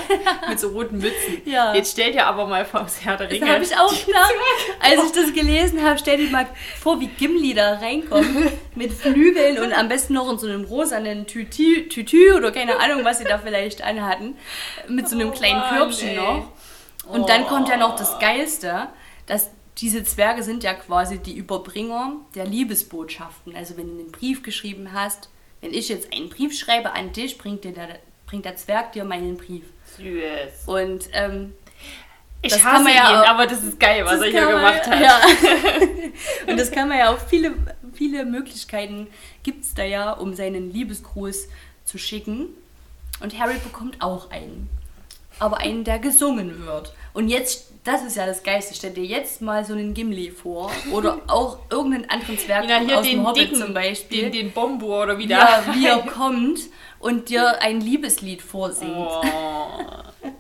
[0.49, 1.41] Mit so roten Mützen.
[1.47, 1.75] Ja.
[1.75, 3.51] Jetzt stell dir aber mal vor, das Herr der Das Ringe.
[3.51, 4.35] habe ich auch gedacht.
[4.81, 6.47] Als ich das gelesen habe, stell dir mal
[6.81, 8.29] vor, wie Gimli da reinkommt
[8.75, 13.05] mit Flügeln und am besten noch in so einem rosanen Tütü, Tütü oder keine Ahnung,
[13.05, 14.37] was sie da vielleicht anhatten.
[14.87, 16.53] Mit so einem Oh kleinen Körbchen noch.
[17.13, 18.89] Und dann kommt ja noch das Geilste,
[19.27, 23.55] dass diese Zwerge sind ja quasi die Überbringer der Liebesbotschaften.
[23.57, 25.29] Also wenn du einen Brief geschrieben hast,
[25.61, 27.89] wenn ich jetzt einen Brief schreibe an dich, bringt, dir der,
[28.27, 29.65] bringt der Zwerg dir meinen Brief.
[29.97, 30.67] Süß.
[30.67, 31.55] Und ähm,
[32.43, 34.47] Ich Das hasse kann man ja ihn, auch- aber das ist geil, was er hier
[34.47, 35.01] gemacht hat.
[35.01, 35.21] Ja.
[36.47, 37.55] Und das kann man ja auf viele,
[37.95, 39.09] viele Möglichkeiten
[39.43, 41.49] gibt es da ja, um seinen Liebesgruß
[41.85, 42.49] zu schicken.
[43.21, 44.69] Und Harry bekommt auch einen.
[45.41, 46.95] Aber einen, der gesungen wird.
[47.13, 50.71] Und jetzt, das ist ja das Geilste, stell dir jetzt mal so einen Gimli vor.
[50.93, 54.23] Oder auch irgendeinen anderen Zwerg Ja, hier aus dem den Hobbit dicken, zum Beispiel.
[54.31, 56.61] Den, den Bombo oder wie der ja, wie er kommt
[57.01, 58.95] und dir ein Liebeslied vorsingt.
[58.95, 59.23] Oh.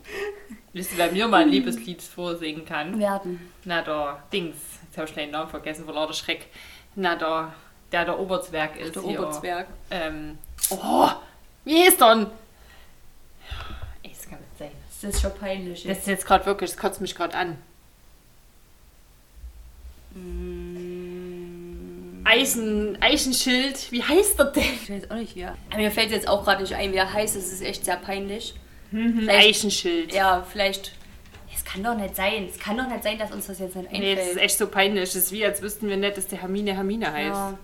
[0.72, 2.96] Wisst ihr, wer mir mal ein Liebeslied vorsingen kann?
[2.98, 3.50] Werden.
[3.64, 4.56] Na, der Dings.
[4.84, 6.46] Jetzt habe ich den Namen vergessen vor lauter Schreck.
[6.94, 7.52] Na, der,
[7.90, 8.94] der der Oberzwerg ist.
[8.94, 9.04] Der.
[9.04, 9.66] Oberzwerg.
[9.90, 10.38] Ähm,
[10.70, 11.08] oh,
[11.64, 12.26] wie ist denn?
[14.02, 14.70] Ey, das kann nicht sein.
[15.02, 15.84] Das ist schon peinlich.
[15.84, 17.56] Das ist jetzt gerade wirklich, das kotzt mich gerade an.
[20.14, 22.24] Mm.
[22.24, 24.62] Eisen, Eichenschild, wie heißt der denn?
[24.82, 25.56] Ich weiß auch nicht, wie er.
[25.76, 27.36] Mir fällt jetzt auch gerade nicht ein, wie er heißt.
[27.36, 28.54] Das ist echt sehr peinlich.
[28.92, 30.14] Ein Vielleicht- Eichenschild.
[30.14, 30.92] Ja, vielleicht.
[31.54, 32.48] Es kann doch nicht sein.
[32.52, 34.44] Es kann doch nicht sein, dass uns das jetzt nicht Nee, das ist einfällt.
[34.50, 35.04] echt so peinlich.
[35.12, 37.28] Das ist wie, als wüssten wir nicht, dass der Hermine Hermine heißt.
[37.34, 37.58] ja,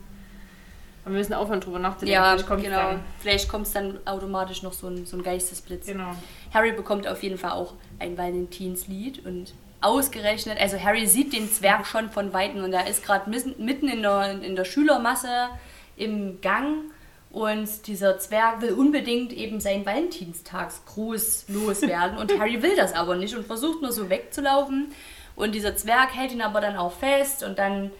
[1.07, 2.13] Aber wir müssen aufhören, drüber nachzudenken.
[2.13, 2.77] ja Vielleicht kommt's genau.
[2.77, 3.01] dann.
[3.21, 5.87] Vielleicht kommt es dann automatisch noch so ein, so ein Geistesblitz.
[5.87, 6.17] Genau.
[6.53, 11.87] Harry bekommt auf jeden Fall auch ein Valentinslied und ausgerechnet, also Harry sieht den Zwerg
[11.87, 15.49] schon von Weitem und er ist gerade mitten in der, in der Schülermasse
[15.97, 16.91] im Gang
[17.31, 23.37] und dieser Zwerg will unbedingt eben seinen Valentinstagsgruß loswerden und Harry will das aber nicht
[23.37, 24.93] und versucht nur so wegzulaufen
[25.37, 27.93] und dieser Zwerg hält ihn aber dann auch fest und dann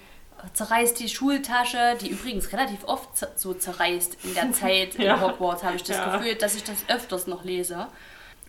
[0.53, 3.09] zerreißt die Schultasche, die übrigens relativ oft
[3.39, 5.21] so zerreißt in der Zeit in Ja.
[5.21, 6.17] Hogwarts, habe ich das Ja.
[6.17, 7.89] Gefühl, dass ich das öfters noch lese.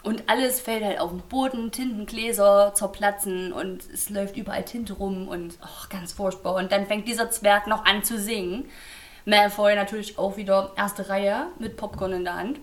[0.03, 5.27] Und alles fällt halt auf den Boden, Tintengläser zerplatzen und es läuft überall Tinte rum
[5.27, 6.55] und ach, ganz furchtbar.
[6.55, 8.69] Und dann fängt dieser Zwerg noch an zu singen.
[9.25, 12.59] Malfoy natürlich auch wieder erste Reihe mit Popcorn in der Hand.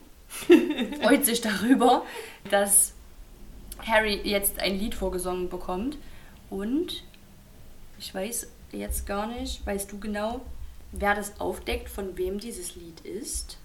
[1.03, 2.03] Freut sich darüber,
[2.51, 2.95] dass
[3.85, 5.99] Harry jetzt ein Lied vorgesungen bekommt.
[6.49, 7.03] Und
[7.99, 10.41] ich weiß jetzt gar nicht, weißt du genau,
[10.93, 13.59] wer das aufdeckt, von wem dieses Lied ist?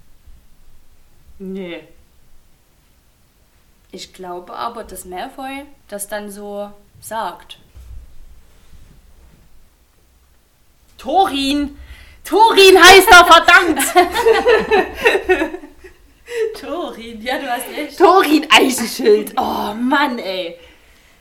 [1.38, 1.84] Nee.
[3.92, 7.58] Ich glaube aber, dass Malfoy das dann so sagt.
[10.98, 11.78] Torin!
[12.24, 13.80] Torin heißt er, verdammt!
[16.60, 17.98] Torin, ja, du hast recht.
[17.98, 19.34] Torin Eichenschild!
[19.38, 20.58] Oh Mann, ey!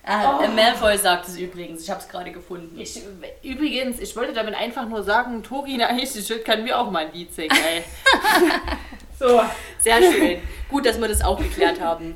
[0.04, 2.78] Ah, äh, Malfoy sagt es übrigens, ich habe es gerade gefunden.
[2.80, 2.98] Ich,
[3.42, 7.34] übrigens, ich wollte damit einfach nur sagen, Torin Eichenschild kann mir auch mal ein Lied
[7.34, 7.82] singen, ey.
[9.18, 9.40] so.
[9.80, 10.38] Sehr schön.
[10.70, 12.14] Gut, dass wir das auch geklärt haben.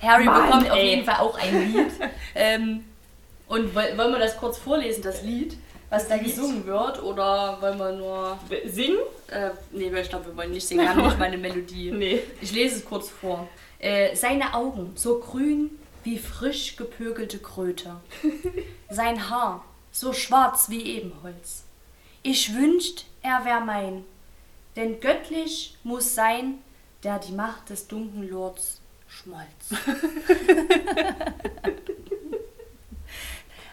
[0.00, 0.90] Harry Mann, bekommt auf ey.
[0.90, 1.90] jeden Fall auch ein Lied.
[2.36, 2.84] Ähm,
[3.46, 5.56] und woll- wollen wir das kurz vorlesen, das Lied,
[5.88, 7.00] was da gesungen wird?
[7.00, 8.38] Oder wollen wir nur.
[8.66, 8.98] Singen?
[9.30, 11.92] Äh, nee, ich glaube, wir wollen nicht singen, wir haben nicht mal eine Melodie.
[11.92, 12.20] Nee.
[12.40, 13.46] Ich lese es kurz vor.
[13.78, 15.70] Äh, seine Augen so grün
[16.04, 17.96] wie frisch gepökelte Kröte.
[18.88, 21.64] Sein Haar so schwarz wie Ebenholz.
[22.22, 24.04] Ich wünscht, er wär mein,
[24.76, 26.58] denn göttlich muss sein,
[27.02, 29.46] der die Macht des dunklen Lords schmolz.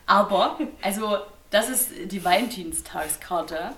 [0.05, 1.17] Aber, also,
[1.49, 3.71] das ist die Valentinstagskarte.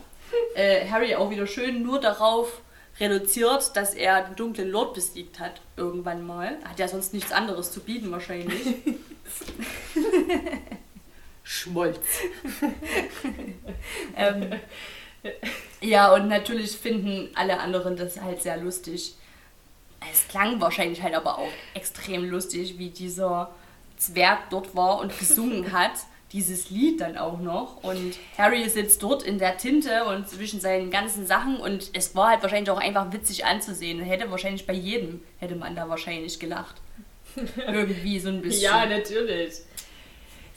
[0.55, 2.62] Äh, Harry auch wieder schön nur darauf
[2.99, 6.57] reduziert, dass er den dunklen Lord besiegt hat, irgendwann mal.
[6.63, 8.61] Hat ja sonst nichts anderes zu bieten wahrscheinlich.
[11.43, 12.05] Schmolz.
[14.15, 14.53] ähm,
[15.81, 19.15] ja, und natürlich finden alle anderen das halt sehr lustig.
[20.11, 23.53] Es klang wahrscheinlich halt aber auch extrem lustig, wie dieser
[23.97, 25.93] Zwerg dort war und gesungen hat.
[26.33, 27.83] Dieses Lied dann auch noch.
[27.83, 31.57] Und Harry sitzt dort in der Tinte und zwischen seinen ganzen Sachen.
[31.57, 33.99] Und es war halt wahrscheinlich auch einfach witzig anzusehen.
[34.01, 36.75] Hätte wahrscheinlich bei jedem, hätte man da wahrscheinlich gelacht.
[37.67, 38.63] Irgendwie so ein bisschen.
[38.63, 39.53] Ja, natürlich.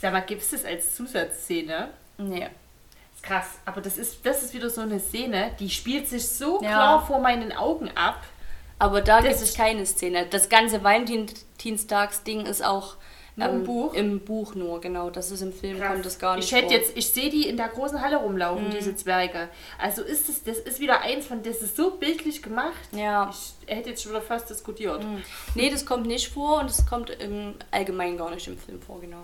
[0.01, 1.91] Sag mal, gibt es das als Zusatzszene?
[2.19, 2.49] Nee.
[3.15, 3.59] Ist krass.
[3.65, 6.69] Aber das ist, das ist wieder so eine Szene, die spielt sich so Ja.
[6.71, 8.23] klar vor meinen Augen ab.
[8.79, 10.27] Aber da Das gibt es keine Szene.
[10.29, 12.97] Das ganze Valentinstags-Ding ist auch
[13.39, 13.93] Nur im Buch?
[13.95, 15.11] Im Buch nur, genau.
[15.11, 16.77] Das ist im Film, kommt das gar nicht Ich hätte vor.
[16.77, 18.25] jetzt, ich sehe die in der großen Halle Mhm.
[18.25, 19.49] rumlaufen, diese Zwerge.
[19.79, 22.73] Also ist es, das ist wieder eins von, das ist so bildlich gemacht.
[22.93, 23.31] Ja.
[23.31, 25.05] Ich hätte jetzt schon wieder fast diskutiert.
[25.55, 29.01] Nee, das kommt nicht vor und es kommt im Allgemeinen gar nicht im Film vor,
[29.03, 29.23] genau.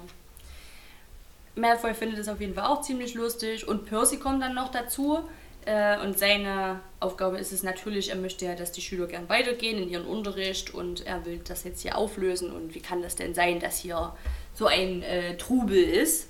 [1.55, 5.21] Malfoy findet es auf jeden Fall auch ziemlich lustig und Percy kommt dann noch dazu.
[5.65, 9.81] Äh, und seine Aufgabe ist es natürlich, er möchte ja, dass die Schüler gern weitergehen
[9.81, 13.35] in ihren Unterricht und er will das jetzt hier auflösen und wie kann das denn
[13.35, 14.13] sein, dass hier
[14.55, 16.29] so ein äh, Trubel ist.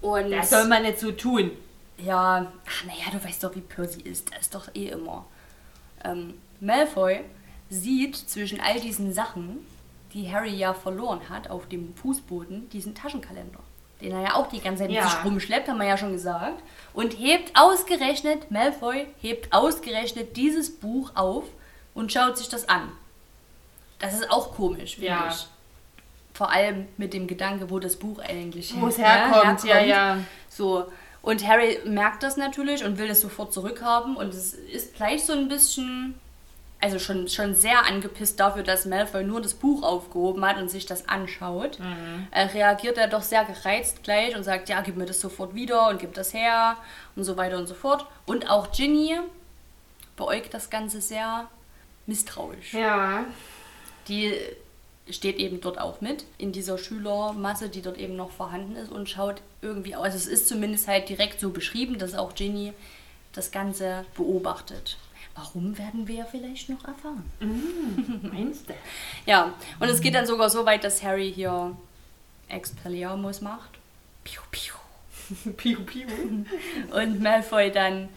[0.00, 1.50] Und Das soll man nicht so tun.
[1.98, 4.30] ja, ach naja, du weißt doch, wie Percy ist.
[4.32, 5.26] Das ist doch eh immer.
[6.04, 7.20] Ähm, Malfoy
[7.70, 9.66] sieht zwischen all diesen Sachen,
[10.12, 13.58] die Harry ja verloren hat, auf dem Fußboden, diesen Taschenkalender.
[14.00, 15.08] Den er ja auch die ganze Zeit mit Ja.
[15.08, 16.62] sich rumschleppt, haben wir ja schon gesagt.
[16.92, 21.44] Und hebt ausgerechnet, Malfoy hebt ausgerechnet dieses Buch auf
[21.94, 22.92] und schaut sich das an.
[23.98, 25.28] Das ist auch komisch, finde Ja.
[25.30, 25.46] ich.
[26.34, 30.18] Vor allem mit dem Gedanke, wo das Buch eigentlich Wo es hin- herkommt, ja, ja.
[30.50, 30.84] so,
[31.22, 35.32] und Harry merkt das natürlich und will das sofort zurückhaben und es ist gleich so
[35.32, 36.14] ein bisschen,
[36.86, 40.86] also schon, schon sehr angepisst dafür, dass Malfoy nur das Buch aufgehoben hat und sich
[40.86, 41.78] das anschaut.
[42.30, 45.88] Äh, reagiert er doch sehr gereizt gleich und sagt, ja, gib mir das sofort wieder
[45.88, 46.76] und gib das her
[47.16, 48.06] und so weiter und so fort.
[48.24, 49.18] Und auch Ginny
[50.16, 51.48] beäugt das Ganze sehr
[52.06, 52.72] misstrauisch.
[52.72, 53.24] Ja.
[54.06, 54.32] Die
[55.10, 59.08] steht eben dort auch mit in dieser Schülermasse, die dort eben noch vorhanden ist und
[59.08, 60.04] schaut irgendwie aus.
[60.04, 62.72] Also es ist zumindest halt direkt so beschrieben, dass auch Ginny
[63.32, 64.98] das Ganze beobachtet.
[65.36, 67.30] Warum werden wir ja vielleicht noch erfahren.
[68.22, 68.74] Meinst du?
[69.26, 71.76] Ja, und es geht dann sogar so weit, dass Harry hier
[72.48, 73.70] Expelliarmus macht.
[74.24, 74.74] Piu, piu.
[75.56, 76.06] Piu, piu.
[76.92, 78.08] Und Malfoy dann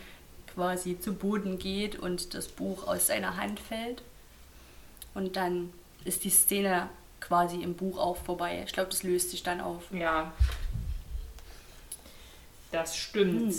[0.54, 4.04] quasi zu Boden geht und das Buch aus seiner Hand fällt.
[5.14, 5.72] Und dann
[6.06, 6.90] ist die Szene
[7.20, 8.64] quasi im Buch auch vorbei.
[8.66, 9.84] Ich glaube, das löst sich dann auf.
[9.92, 10.34] Ja.
[12.72, 13.56] Das stimmt.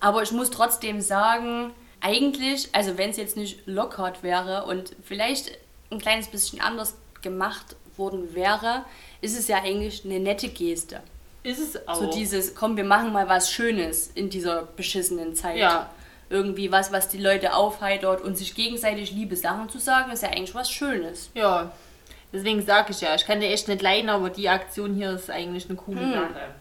[0.00, 5.52] Aber ich muss trotzdem sagen, eigentlich, also wenn es jetzt nicht Lockhart wäre und vielleicht
[5.90, 8.84] ein kleines bisschen anders gemacht worden wäre,
[9.20, 11.00] ist es ja eigentlich eine nette Geste.
[11.42, 11.96] Ist es auch.
[11.96, 15.56] So dieses, komm, wir machen mal was Schönes in dieser beschissenen Zeit.
[15.56, 15.90] Ja.
[16.30, 20.28] Irgendwie was, was die Leute aufheitert und sich gegenseitig liebe Sachen zu sagen, ist ja
[20.28, 21.30] eigentlich was Schönes.
[21.34, 21.72] Ja.
[22.32, 25.30] Deswegen sage ich ja, ich kann dir echt nicht leiden, aber die Aktion hier ist
[25.30, 26.12] eigentlich eine coole Hm.
[26.12, 26.54] Sache.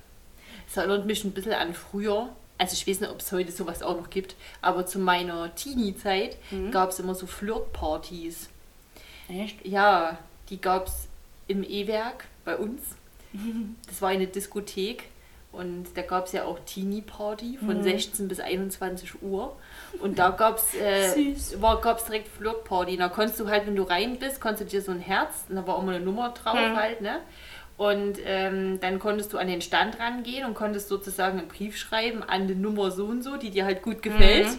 [0.70, 2.30] Es erinnert mich ein bisschen an früher.
[2.58, 6.38] Also ich weiß nicht, ob es heute sowas auch noch gibt, aber zu meiner Teenie-Zeit
[6.50, 6.72] Hm.
[6.72, 8.50] gab es immer so Flirtpartys.
[9.30, 9.66] Echt?
[9.66, 10.18] Ja,
[10.50, 11.08] die gab es
[11.48, 12.82] im E-Werk bei uns.
[13.88, 15.10] Das war eine Diskothek
[15.52, 17.66] und da gab es ja auch Teenie-Party Mhm.
[17.66, 19.56] von 16 bis 21 Uhr.
[20.02, 21.62] Und da gab es äh, Süß.
[21.62, 22.98] war- gab's direkt Flirt-Party.
[22.98, 25.56] Da konntest du halt, wenn du rein bist, konntest du dir so ein Herz, und
[25.56, 26.76] da war auch mal eine Nummer drauf Mhm.
[26.76, 27.20] halt, ne?
[27.78, 32.24] Und ähm, dann konntest du an den Stand rangehen und konntest sozusagen einen Brief schreiben
[32.24, 34.48] an die Nummer so und so, die dir halt gut gefällt.
[34.48, 34.58] Mhm.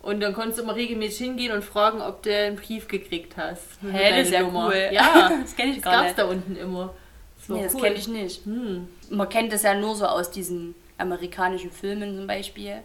[0.00, 3.64] Und dann konntest du immer regelmäßig hingehen und fragen, ob du einen Brief gekriegt hast.
[3.82, 4.66] Hä, das ist ja Nummer.
[4.68, 4.88] cool.
[4.92, 6.18] Ja, Das kenn ich das gar gab's nicht.
[6.18, 6.94] da unten immer.
[7.38, 7.80] Das Nee, das cool.
[7.82, 8.44] kenne ich nicht.
[8.44, 8.86] Hm.
[9.10, 12.76] Man kennt das ja nur so aus diesen amerikanischen Filmen zum Beispiel,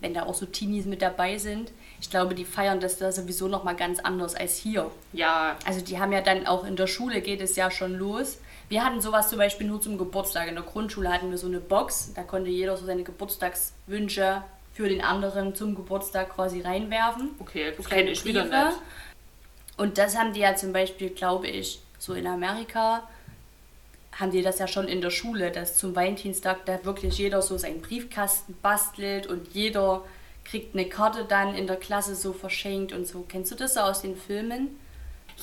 [0.00, 1.70] wenn da auch so Teenies mit dabei sind.
[2.00, 4.90] Ich glaube, die feiern das da sowieso nochmal ganz anders als hier.
[5.12, 8.38] Ja, Also die haben ja dann auch in der Schule geht es ja schon los.
[8.68, 10.48] Wir hatten sowas zum Beispiel nur zum Geburtstag.
[10.48, 14.42] In der Grundschule hatten wir so eine Box, da konnte jeder so seine Geburtstagswünsche
[14.74, 17.30] für den anderen zum Geburtstag quasi reinwerfen.
[17.38, 18.78] okay, das Kleine kenne ich wieder nicht.
[19.76, 23.08] Und das haben die ja zum Beispiel, glaube ich, so in Amerika,
[24.12, 27.56] haben die das ja schon in der Schule, dass zum Valentinstag da wirklich jeder so
[27.56, 30.04] seinen Briefkasten bastelt und jeder
[30.44, 33.24] kriegt eine Karte dann in der Klasse so verschenkt und so.
[33.28, 34.78] Kennst du das so aus den Filmen?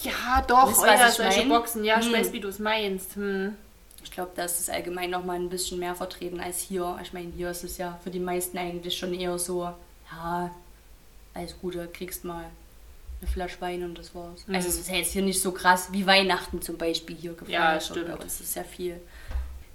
[0.04, 1.50] Ja, doch, Wisst ja, ich solche mein?
[1.50, 1.84] Boxen.
[1.84, 2.14] Ja, ich Hm.
[2.14, 3.16] weiß, wie du es meinst.
[3.16, 3.56] Hm.
[4.04, 7.00] Ich glaube, da ist es allgemein noch mal ein bisschen mehr vertreten als hier.
[7.02, 9.64] Ich meine, hier ist es ja für die meisten eigentlich schon eher so,
[10.12, 10.52] ja,
[11.34, 12.46] alles Gute, kriegst mal
[13.22, 14.46] eine Flasche Wein und das war's.
[14.46, 14.56] Mhm.
[14.56, 17.52] Also es ist ja jetzt hier nicht so krass wie Weihnachten zum Beispiel hier gefeiert.
[17.52, 18.10] Ja, stimmt.
[18.12, 19.00] Aber es ist ja viel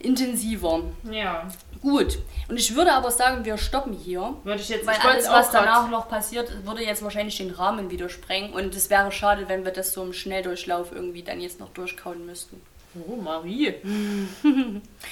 [0.00, 0.82] intensiver.
[1.10, 1.48] Ja.
[1.82, 2.18] Gut.
[2.48, 4.34] Und ich würde aber sagen, wir stoppen hier.
[4.44, 7.50] Würde ich jetzt Weil ich alles, es was danach noch passiert, würde jetzt wahrscheinlich den
[7.50, 8.52] Rahmen wieder sprengen.
[8.52, 12.26] Und es wäre schade, wenn wir das so im Schnelldurchlauf irgendwie dann jetzt noch durchkauen
[12.26, 12.60] müssten.
[13.08, 13.74] Oh, Marie.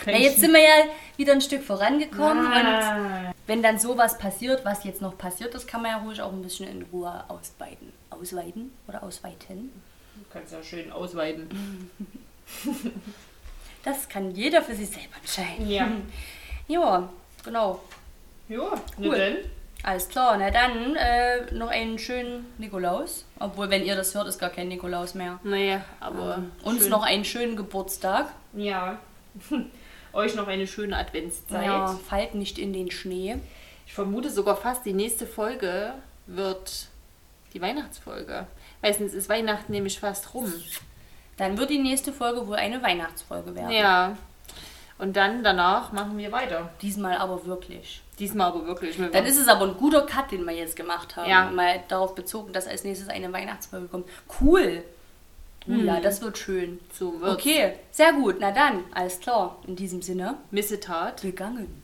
[0.05, 0.85] Na, jetzt sind wir ja
[1.17, 2.45] wieder ein Stück vorangekommen.
[2.47, 3.33] Und Ah.
[3.47, 6.43] wenn dann sowas passiert, was jetzt noch passiert ist, kann man ja ruhig auch ein
[6.43, 7.93] bisschen in Ruhe ausweiten.
[8.11, 9.71] Ausweiten oder ausweiten?
[10.17, 11.49] Du kannst ja schön ausweiten.
[13.85, 15.69] Das kann jeder für sich selber entscheiden.
[15.71, 15.89] Ja.
[16.67, 17.09] Ja,
[17.45, 17.81] genau.
[18.49, 19.17] Ja, Cool.
[19.17, 19.37] denn?
[19.85, 23.25] Alles klar, na dann äh, noch einen schönen Nikolaus.
[23.39, 25.39] Obwohl, wenn ihr das hört, ist gar kein Nikolaus mehr.
[25.45, 26.91] Naja, aber Uns schön.
[26.91, 28.27] noch einen schönen Geburtstag.
[28.55, 28.99] Ja.
[30.13, 31.65] Euch noch eine schöne Adventszeit.
[31.67, 33.37] Ja, fallt nicht in den Schnee.
[33.87, 35.93] Ich vermute sogar fast, die nächste Folge
[36.27, 36.89] wird
[37.55, 38.47] die Weihnachtsfolge.
[38.83, 40.53] Weiß nicht, es ist Weihnachten nämlich fast rum.
[41.39, 43.71] Dann wird die nächste Folge wohl eine Weihnachtsfolge werden.
[43.71, 44.17] Ja.
[44.99, 46.71] Und dann danach machen wir weiter.
[46.83, 48.03] Diesmal aber wirklich.
[48.19, 48.99] Diesmal aber wirklich.
[48.99, 51.31] Wir Dann ist es aber ein guter Cut, den wir jetzt gemacht haben.
[51.31, 51.51] Ja.
[51.51, 54.09] Mal darauf bezogen, dass als nächstes eine Weihnachtsfolge kommt.
[54.41, 54.83] Cool.
[55.69, 56.81] Oh Ja, das wird schön.
[56.93, 57.35] so wird's.
[57.35, 58.37] Okay, sehr gut.
[58.41, 59.57] Na dann, alles klar.
[59.67, 61.23] In diesem Sinne, Missetat.
[61.23, 61.83] gegangen.